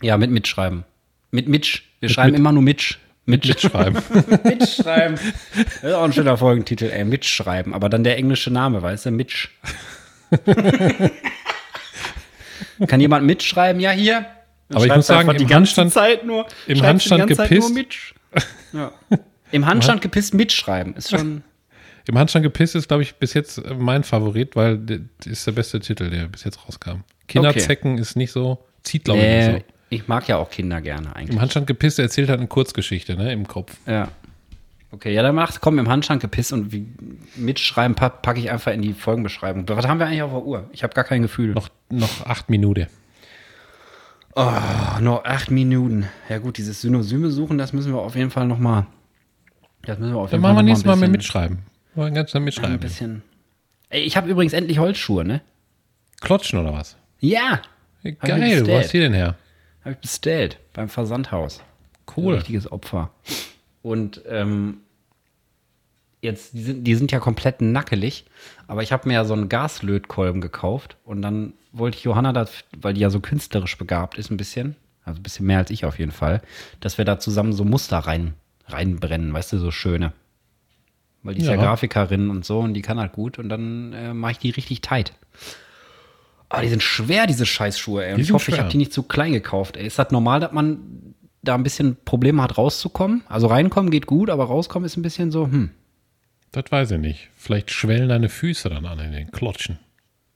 [0.00, 0.84] Ja, mit mitschreiben.
[1.32, 1.82] Mit Mitsch.
[2.00, 2.98] Wir schreiben mit- immer nur Mitsch.
[3.24, 3.46] Mitsch.
[3.48, 4.02] Mitschreiben.
[4.44, 5.18] Mitschreiben.
[5.54, 7.04] Das ist auch ein schöner Folgentitel, ey.
[7.04, 7.72] Mitschreiben.
[7.74, 9.10] Aber dann der englische Name, weißt du?
[9.12, 9.48] Mitsch.
[12.86, 13.80] Kann jemand mitschreiben?
[13.80, 14.26] Ja, hier.
[14.68, 16.46] Dann Aber ich muss sagen, im ganze Handstand- Zeit nur.
[16.66, 18.14] im Handstand die ganze Zeit gepisst.
[18.72, 18.90] Ja.
[19.52, 20.94] Im Handstand gepisst mitschreiben.
[20.96, 21.42] Ist schon.
[22.08, 25.52] Im Handstand gepisst ist, glaube ich, bis jetzt äh, mein Favorit, weil das ist der
[25.52, 27.04] beste Titel, der bis jetzt rauskam.
[27.28, 29.74] Kinderzecken ist nicht so, zieht, glaube ich, Äh, nicht so.
[29.90, 31.30] ich mag ja auch Kinder gerne eigentlich.
[31.36, 33.76] Im Handstand gepisst erzählt halt eine Kurzgeschichte, ne, im Kopf.
[33.86, 34.08] Ja.
[34.90, 36.86] Okay, ja, dann macht, komm, im Handstand gepisst und wie,
[37.36, 39.66] mitschreiben pa packe ich einfach in die Folgenbeschreibung.
[39.68, 40.68] Was haben wir eigentlich auf der Uhr?
[40.72, 41.54] Ich habe gar kein Gefühl.
[41.54, 42.88] Noch, noch acht Minuten.
[44.34, 44.50] Oh,
[45.00, 46.08] noch acht Minuten.
[46.28, 48.86] Ja gut, dieses Synosyme suchen, das müssen wir auf jeden Fall noch mal.
[49.84, 51.58] Das müssen wir auf Dann jeden Fall machen wir nächstes Mal ein mit mitschreiben.
[51.94, 52.80] Wollen ganz schnell Ein mitschreiben.
[52.80, 53.22] bisschen.
[53.90, 55.42] Ey, ich habe übrigens endlich Holzschuhe, ne?
[56.20, 56.96] Klotschen oder was?
[57.20, 57.60] Ja,
[58.20, 59.36] Geil, wo hast du die denn her?
[59.84, 61.60] habe ich bestellt beim Versandhaus.
[62.16, 62.34] Cool.
[62.34, 63.10] Ein richtiges Opfer.
[63.82, 64.78] Und ähm,
[66.20, 68.24] jetzt, die sind, die sind ja komplett nackelig,
[68.68, 72.52] aber ich habe mir ja so einen Gaslötkolben gekauft und dann wollte ich Johanna, das,
[72.80, 75.84] weil die ja so künstlerisch begabt ist, ein bisschen, also ein bisschen mehr als ich
[75.84, 76.42] auf jeden Fall,
[76.80, 78.34] dass wir da zusammen so Muster rein,
[78.72, 80.12] reinbrennen, weißt du, so schöne.
[81.22, 81.62] Weil die ist ja, Ja.
[81.62, 84.80] Grafikerin und so und die kann halt gut und dann äh, mache ich die richtig
[84.80, 85.12] tight.
[86.48, 88.14] Aber die sind schwer, diese Scheißschuhe, ey.
[88.14, 88.64] Und ich hoffe, ich schwer.
[88.64, 89.86] habe die nicht zu klein gekauft, ey.
[89.86, 93.22] Ist das normal, dass man da ein bisschen Probleme hat, rauszukommen?
[93.28, 95.70] Also reinkommen geht gut, aber rauskommen ist ein bisschen so, hm,
[96.50, 97.30] Das weiß ich nicht.
[97.36, 99.78] Vielleicht schwellen deine Füße dann an in den Klotschen.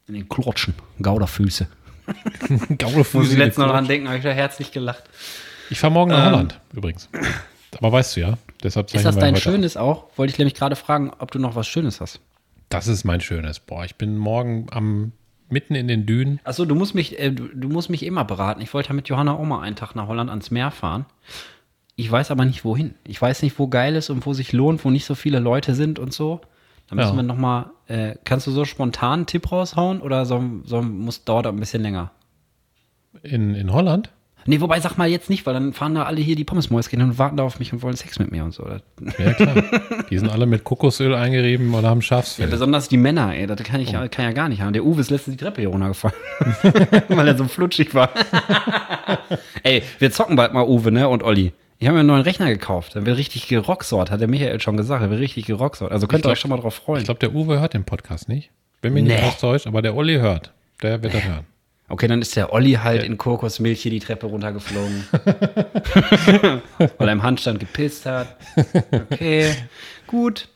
[0.08, 1.66] in den Klotschen, Gauderfüße.
[2.78, 5.02] Gaule Muss ich letztens noch dran denken, habe ich da herzlich gelacht.
[5.68, 7.08] Ich fahre morgen nach Holland, übrigens.
[7.78, 10.06] Aber weißt du ja, deshalb Ist das dein Schönes auch?
[10.16, 12.20] Wollte ich nämlich gerade fragen, ob du noch was Schönes hast.
[12.68, 13.60] Das ist mein Schönes.
[13.60, 15.12] Boah, ich bin morgen am
[15.48, 16.40] mitten in den Dünen.
[16.44, 18.60] Achso, du musst mich, äh, du, du musst mich immer beraten.
[18.60, 21.06] Ich wollte ja mit Johanna auch mal einen Tag nach Holland ans Meer fahren.
[21.94, 22.94] Ich weiß aber nicht wohin.
[23.06, 25.74] Ich weiß nicht, wo geil ist und wo sich lohnt, wo nicht so viele Leute
[25.74, 26.40] sind und so.
[26.88, 27.16] Da müssen Ja.
[27.16, 27.70] wir noch mal.
[27.88, 31.82] Äh, kannst du so spontan einen Tipp raushauen oder so, so muss dauert ein bisschen
[31.82, 32.10] länger?
[33.22, 34.10] In, in Holland?
[34.46, 37.18] Nee, wobei sag mal jetzt nicht, weil dann fahren da alle hier die Pommesmäuschen und
[37.18, 38.66] warten da auf mich und wollen Sex mit mir und so.
[39.18, 39.62] Ja, klar.
[40.10, 42.46] Die sind alle mit Kokosöl eingerieben oder haben Schafsfell.
[42.48, 44.72] besonders die Männer, ey, das kann ich ja, kann ja gar nicht haben.
[44.72, 46.14] Der Uwe ist letztens die Treppe hier runtergefallen,
[47.08, 48.10] weil er so flutschig war.
[49.62, 51.52] ey, wir zocken bald mal Uwe, ne, und Olli.
[51.78, 52.94] Ich habe mir einen neuen Rechner gekauft.
[52.94, 55.02] Der wird richtig gerocksort, hat der Michael schon gesagt.
[55.02, 55.92] Der wird richtig gerocksort.
[55.92, 57.00] Also könnt ihr euch schon mal drauf freuen.
[57.00, 58.50] Ich glaube, der Uwe hört den Podcast nicht.
[58.80, 59.28] Bin mir nicht Nee.
[59.28, 60.52] enttäuscht, aber der Olli hört.
[60.82, 61.44] Der wird das hören.
[61.88, 65.04] Okay, dann ist der Olli halt in Kokosmilch hier die Treppe runtergeflogen.
[66.98, 68.36] Weil er im Handstand gepisst hat.
[68.92, 69.54] Okay,
[70.08, 70.48] gut.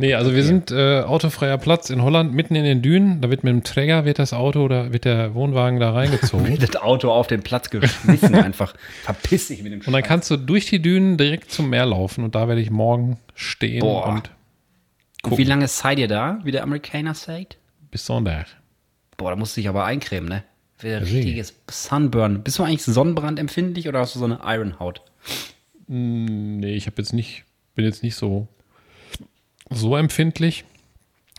[0.00, 3.20] Nee, also wir sind äh, autofreier Platz in Holland, mitten in den Dünen.
[3.20, 6.56] Da wird mit dem Träger wird das Auto oder wird der Wohnwagen da reingezogen.
[6.60, 8.74] Das Auto auf den Platz geschmissen einfach.
[9.02, 12.22] Verpiss dich mit dem und dann kannst du durch die Dünen direkt zum Meer laufen
[12.22, 14.06] und da werde ich morgen stehen Boah.
[14.06, 14.30] und
[15.24, 17.58] Und wie lange seid ihr da, wie der Amerikaner sagt?
[17.90, 18.46] bis Sonntag.
[19.18, 20.44] Boah, da musst du dich aber eincremen, ne?
[20.80, 20.94] Wie?
[20.94, 22.44] richtiges Sunburn.
[22.44, 25.02] Bist du eigentlich sonnenbrandempfindlich oder hast du so eine Ironhaut?
[25.88, 27.44] Nee, ich habe jetzt nicht,
[27.74, 28.46] bin jetzt nicht so,
[29.70, 30.64] so empfindlich,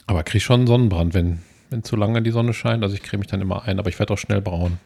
[0.08, 2.84] aber krieg schon einen Sonnenbrand, wenn, wenn zu lange die Sonne scheint.
[2.84, 4.78] Also ich creme mich dann immer ein, aber ich werde auch schnell braun.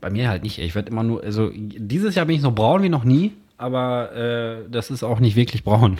[0.00, 0.60] Bei mir halt nicht.
[0.60, 0.66] ey.
[0.66, 4.14] Ich werde immer nur, also dieses Jahr bin ich so braun wie noch nie, aber
[4.14, 5.98] äh, das ist auch nicht wirklich braun.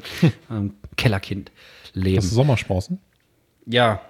[0.50, 1.52] ähm, Kellerkind
[1.92, 2.16] leben.
[2.16, 3.00] Hast du Sommersprossen?
[3.66, 4.00] Ja.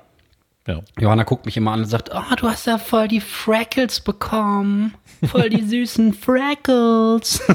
[0.66, 0.82] Ja.
[0.98, 4.94] Johanna guckt mich immer an und sagt, ah, du hast ja voll die Freckles bekommen.
[5.26, 7.42] Voll die süßen Freckles.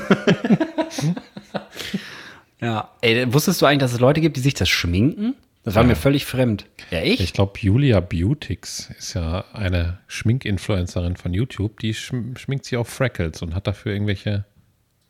[2.61, 2.89] ja.
[3.01, 5.35] Ey, wusstest du eigentlich, dass es Leute gibt, die sich das schminken?
[5.63, 6.65] Das war mir völlig fremd.
[6.89, 7.19] Ja, ich?
[7.19, 12.87] Ich glaube, Julia Beautix ist ja eine Schminkinfluencerin von YouTube, die schm schminkt sich auf
[12.87, 14.45] Freckles und hat dafür irgendwelche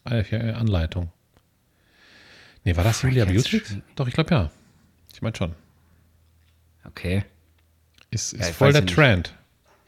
[0.03, 1.11] Anleitungen.
[2.63, 3.69] Nee, war das Julia Freckles Beautix?
[3.69, 3.87] schminken.
[3.95, 4.51] Doch, ich glaube ja.
[5.13, 5.53] Ich meine schon.
[6.85, 7.23] Okay.
[8.11, 8.85] Ist, ist Ja, voll der.
[8.85, 9.33] Trend.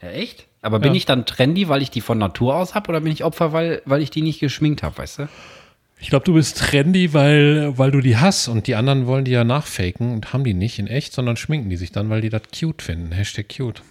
[0.00, 0.46] Ja, echt?
[0.62, 0.96] Aber bin Ja.
[0.98, 3.82] ich dann trendy, weil ich die von Natur aus habe oder bin ich Opfer, weil,
[3.84, 5.28] weil ich die nicht geschminkt habe, weißt du?
[5.98, 9.30] Ich glaube, du bist trendy, weil, weil du die hast und die anderen wollen die
[9.32, 12.28] ja nachfaken und haben die nicht in echt, sondern schminken die sich dann, weil die
[12.28, 13.12] das cute finden.
[13.12, 13.82] Hashtag cute.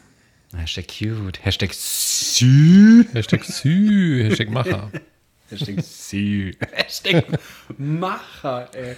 [0.55, 1.39] Hashtag cute.
[1.45, 3.05] Hashtag sü.
[3.13, 4.23] Hashtag sü.
[4.25, 4.91] Hashtag Macher.
[5.49, 6.51] Hashtag sü.
[6.73, 7.23] Hashtag
[7.77, 8.95] Macher, ey.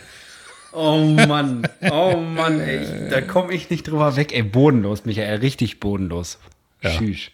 [0.74, 1.68] Oh Mann.
[1.92, 3.10] Oh Mann, ey.
[3.10, 4.44] Da komme ich nicht drüber weg, ey.
[4.44, 5.40] Bodenlos, Michael.
[5.40, 6.40] Richtig bodenlos.
[6.82, 6.92] Ja.
[6.92, 7.30] Tschüss.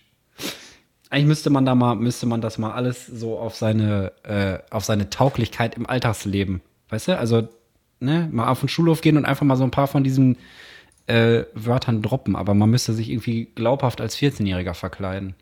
[1.09, 4.85] Eigentlich müsste man da mal, müsste man das mal alles so auf seine, äh, auf
[4.85, 7.17] seine Tauglichkeit im Alltagsleben, weißt du?
[7.17, 7.47] Also,
[7.99, 10.37] ne, mal auf den Schulhof gehen und einfach mal so ein paar von diesen
[11.07, 15.33] äh, Wörtern droppen, aber man müsste sich irgendwie glaubhaft als 14-Jähriger verkleiden.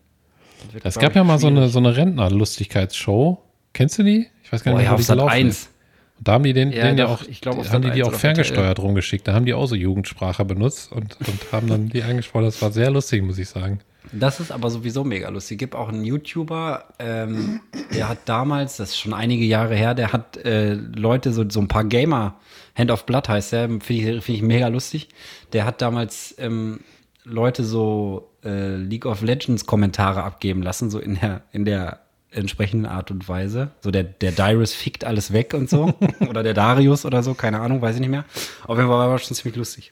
[0.83, 1.73] Es gab ja mal so eine, schwierig.
[1.73, 3.43] so eine Rentner-Lustigkeitsshow.
[3.73, 4.27] Kennst du die?
[4.43, 5.49] Ich weiß gar Boah, nicht, ja, wo auf die Sat gelaufen 1.
[5.49, 5.69] ist.
[6.17, 8.13] Und da haben die den, Ja, den ja auch, ich glaub, haben die die 1
[8.13, 9.27] auch ferngesteuert rumgeschickt.
[9.27, 12.45] Da haben die auch so Jugendsprache benutzt und, und haben dann die eingesprochen.
[12.45, 13.79] Das war sehr lustig, muss ich sagen.
[14.11, 15.59] Das ist aber sowieso mega lustig.
[15.59, 17.61] Gibt auch einen YouTuber, ähm,
[17.93, 21.59] der hat damals, das ist schon einige Jahre her, der hat äh, Leute, so, so
[21.59, 22.35] ein paar Gamer,
[22.75, 25.09] Hand of Blood heißt der, finde ich, find ich mega lustig.
[25.53, 26.79] Der hat damals ähm,
[27.23, 31.99] Leute so äh, League of Legends Kommentare abgeben lassen, so in der, in der
[32.31, 33.71] entsprechenden Art und Weise.
[33.81, 35.93] So der, der Dyrus fickt alles weg und so.
[36.29, 38.25] oder der Darius oder so, keine Ahnung, weiß ich nicht mehr.
[38.65, 39.91] Auf jeden Fall war schon ziemlich lustig.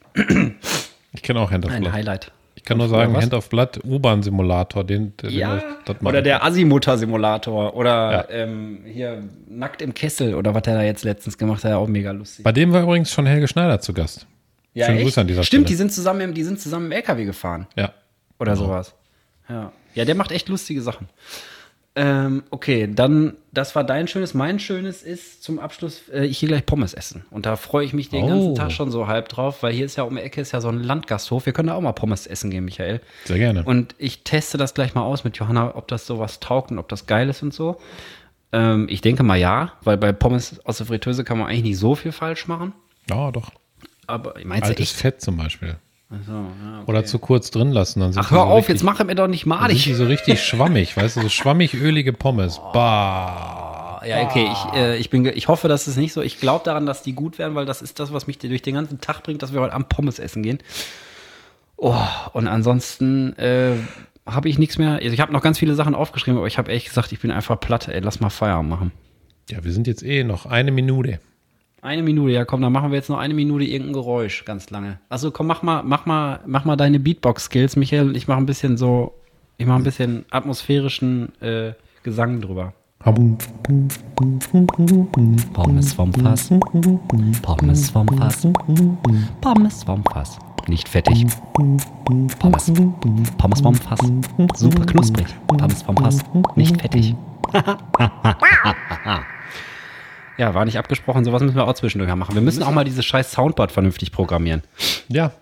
[1.12, 1.92] Ich kenne auch Hand of Ein Blood.
[1.92, 2.32] Highlight.
[2.56, 3.16] Ich kann nur sagen?
[3.16, 8.24] Hand of Blood, U-Bahn-Simulator, den, den Ja, mag oder der Asimutter-Simulator oder Ja.
[8.30, 12.10] ähm, hier Nackt im Kessel oder was der da jetzt letztens gemacht hat, auch mega
[12.10, 12.42] lustig.
[12.44, 14.26] Bei dem war übrigens schon Helge Schneider zu Gast.
[14.76, 17.66] Schönen Grüße an dieser Stimmt, die sind zusammen im, die sind zusammen im LKW gefahren
[17.76, 17.92] Ja.
[18.38, 18.66] oder Genau.
[18.66, 18.94] sowas.
[19.48, 19.72] Ja.
[19.94, 21.08] ja, der macht echt lustige Sachen.
[21.98, 24.34] Ähm, okay, dann, das war dein schönes.
[24.34, 27.24] Mein schönes ist zum Abschluss, äh, ich gehe gleich Pommes essen.
[27.30, 28.28] Und da freue ich mich den Oh.
[28.28, 30.60] ganzen Tag schon so halb drauf, weil hier ist ja um die Ecke ist ja
[30.60, 31.46] so ein Landgasthof.
[31.46, 33.00] Wir können da auch mal Pommes essen gehen, Michael.
[33.24, 33.64] Sehr gerne.
[33.64, 36.88] Und ich teste das gleich mal aus mit Johanna, ob das sowas taugt und ob
[36.90, 37.80] das geil ist und so.
[38.52, 41.78] Ähm, ich denke mal ja, weil bei Pommes aus der Fritteuse kann man eigentlich nicht
[41.78, 42.74] so viel falsch machen.
[43.08, 43.50] ja, doch.
[44.06, 44.96] Aber ich meinst du Altes echt?
[45.00, 45.76] Fett zum Beispiel.
[46.08, 46.90] So, ja, okay.
[46.90, 48.00] Oder zu kurz drin lassen.
[48.00, 49.94] Dann sind Ach, hör so auf, richtig, jetzt mach mir doch nicht dann sind die
[49.94, 52.60] so richtig schwammig, weißt du, so schwammig ölige Pommes.
[52.72, 54.02] Bah.
[54.06, 56.22] Ja, okay, ich, äh, ich, bin, ich hoffe, das ist nicht so.
[56.22, 58.74] Ich glaube daran, dass die gut werden, weil das ist das, was mich durch den
[58.74, 60.58] ganzen Tag bringt, dass wir heute Abend Pommes essen gehen.
[61.76, 61.96] Oh,
[62.32, 63.72] und ansonsten äh,
[64.24, 64.92] habe ich nichts mehr.
[64.92, 67.32] Also ich habe noch ganz viele Sachen aufgeschrieben, aber ich habe echt gesagt, ich bin
[67.32, 67.88] einfach platt.
[67.88, 68.92] Ey, lass mal Feierabend machen.
[69.50, 71.18] Ja, wir sind jetzt eh noch eine Minute.
[71.86, 74.98] Eine Minute, ja komm, dann machen wir jetzt noch eine Minute irgendein Geräusch, ganz lange.
[75.08, 78.16] Also komm, mach mal, mach mal, mach mal deine Beatbox-Skills, Michael.
[78.16, 79.14] Ich mache ein bisschen so,
[79.56, 82.72] ich mache ein bisschen atmosphärischen äh, Gesang drüber.
[83.04, 83.38] Pommes
[85.94, 86.50] vom Fass.
[87.42, 88.48] Pommes vom Fass.
[89.40, 90.38] Pommes vom Fass.
[90.66, 91.24] Nicht fettig.
[92.40, 92.72] Pommes.
[93.38, 94.00] Pommes vom Fass.
[94.56, 95.28] Super knusprig.
[95.46, 96.18] Pommes vom Fass.
[96.56, 97.14] Nicht fettig.
[100.38, 101.24] Ja, war nicht abgesprochen.
[101.24, 102.34] Sowas müssen wir auch zwischendurch mal machen.
[102.34, 104.62] Wir müssen auch mal dieses scheiß Soundboard vernünftig programmieren.
[105.08, 105.32] Ja.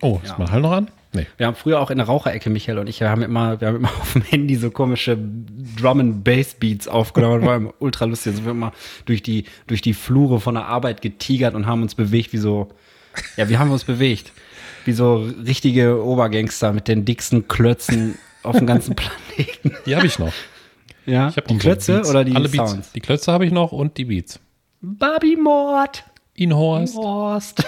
[0.00, 0.90] Oh, ist mein Hall noch an?
[1.14, 1.26] Nee.
[1.36, 3.76] Wir haben früher auch in der Raucherecke, Michael und ich, wir haben immer, wir haben
[3.76, 5.18] immer auf dem Handy so komische
[5.78, 7.44] Drum and Bass Beats aufgenommen.
[7.44, 8.32] War immer ultra lustig.
[8.32, 8.72] Also wir haben immer
[9.04, 12.68] durch die, durch die Flure von der Arbeit getigert und haben uns bewegt wie so,
[13.36, 14.32] ja, wie haben wir uns bewegt?
[14.84, 19.76] Wie so richtige Obergangster mit den dicksten Klötzen auf dem ganzen Planeten.
[19.86, 20.32] Die habe ich noch.
[21.06, 22.10] Ja, Ich die Klötze Beats.
[22.10, 22.70] oder die Alle Beats.
[22.70, 22.92] Sounds?
[22.92, 24.38] Die Klötze habe ich noch und die Beats.
[24.80, 26.04] Barbie Mord.
[26.34, 26.96] Inhorst.
[26.96, 27.62] Horst.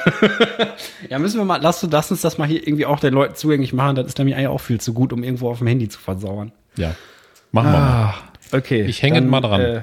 [1.11, 3.35] ja, müssen wir mal, lass, du- lass uns das mal hier irgendwie auch den Leuten
[3.35, 3.95] zugänglich machen.
[3.97, 6.51] Das ist nämlich eigentlich auch viel zu gut, um irgendwo auf dem Handy zu versauern.
[6.77, 6.95] Ja.
[7.53, 8.15] Machen wir mal.
[8.53, 8.83] Okay.
[8.85, 9.61] Ich hänge mal dran.
[9.61, 9.83] Äh,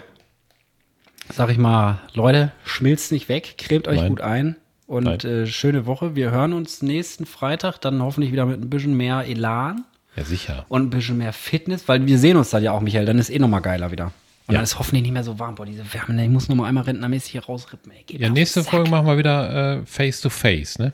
[1.31, 4.09] sag ich mal, Leute, schmilzt nicht weg, cremt euch Nein.
[4.09, 4.55] gut ein
[4.87, 6.15] und äh, schöne Woche.
[6.15, 9.85] Wir hören uns nächsten Freitag dann hoffentlich wieder mit ein bisschen mehr Elan
[10.15, 10.65] Ja, sicher.
[10.69, 13.05] und ein bisschen mehr Fitness, weil wir sehen uns dann ja auch, Michael.
[13.05, 14.05] Dann ist eh nochmal geiler wieder.
[14.47, 14.55] Und Ja.
[14.55, 15.55] dann ist hoffentlich nicht mehr so warm.
[15.55, 17.91] Boah, diese Wärme, ne, ich muss nochmal einmal rentnermäßig hier rausrippen.
[17.91, 18.63] Ey, Ja, nächste.
[18.63, 20.93] Folge machen wir wieder äh, Face to Face, ne?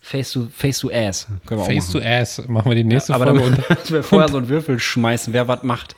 [0.00, 1.26] Face to, face to Ass.
[1.46, 1.92] Face machen.
[1.92, 3.56] to Ass machen wir die nächste Aber dann Folge.
[3.68, 5.96] Und müssen wir vorher so einen Würfel schmeißen, wer was macht.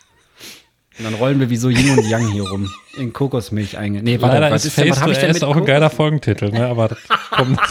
[0.98, 2.70] Und dann rollen wir wie so Yin und Yang hier rum.
[2.96, 4.02] In Kokosmilch einge.
[4.02, 6.50] Nee, warte, leider was ist ist denn, Face was to Ass auch ein geiler Folgentitel,
[6.50, 6.66] ne?
[6.66, 6.98] Aber das
[7.30, 7.58] kommt,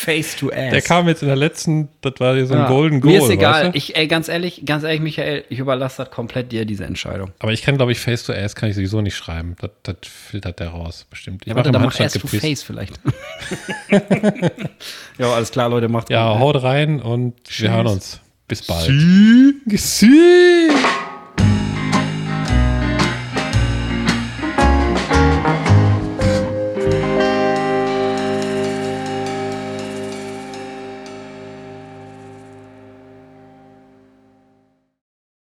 [0.00, 0.70] Face to Ass.
[0.72, 2.66] der kam jetzt in der letzten, das war so ein Ja.
[2.68, 3.12] Golden Goal.
[3.12, 3.64] Mir ist egal.
[3.66, 3.78] Weißt du?
[3.78, 7.32] Ich, ey, ganz ehrlich, ganz ehrlich, Michael, ich überlasse das komplett dir, diese Entscheidung.
[7.38, 9.56] Aber ich kann, glaube ich, Face to Ass kann ich sowieso nicht schreiben.
[9.60, 11.42] Das, das filtert der raus, bestimmt.
[11.44, 12.26] Ich Ja, warte, dann mach Ass to.
[12.26, 12.98] Face vielleicht.
[15.18, 16.40] ja, alles klar, Leute, macht's Ja, gut.
[16.40, 18.20] haut rein und wir hören uns.
[18.48, 18.86] Bis bald.
[18.86, 19.54] Tschüss.
[20.00, 20.74] Tschüss.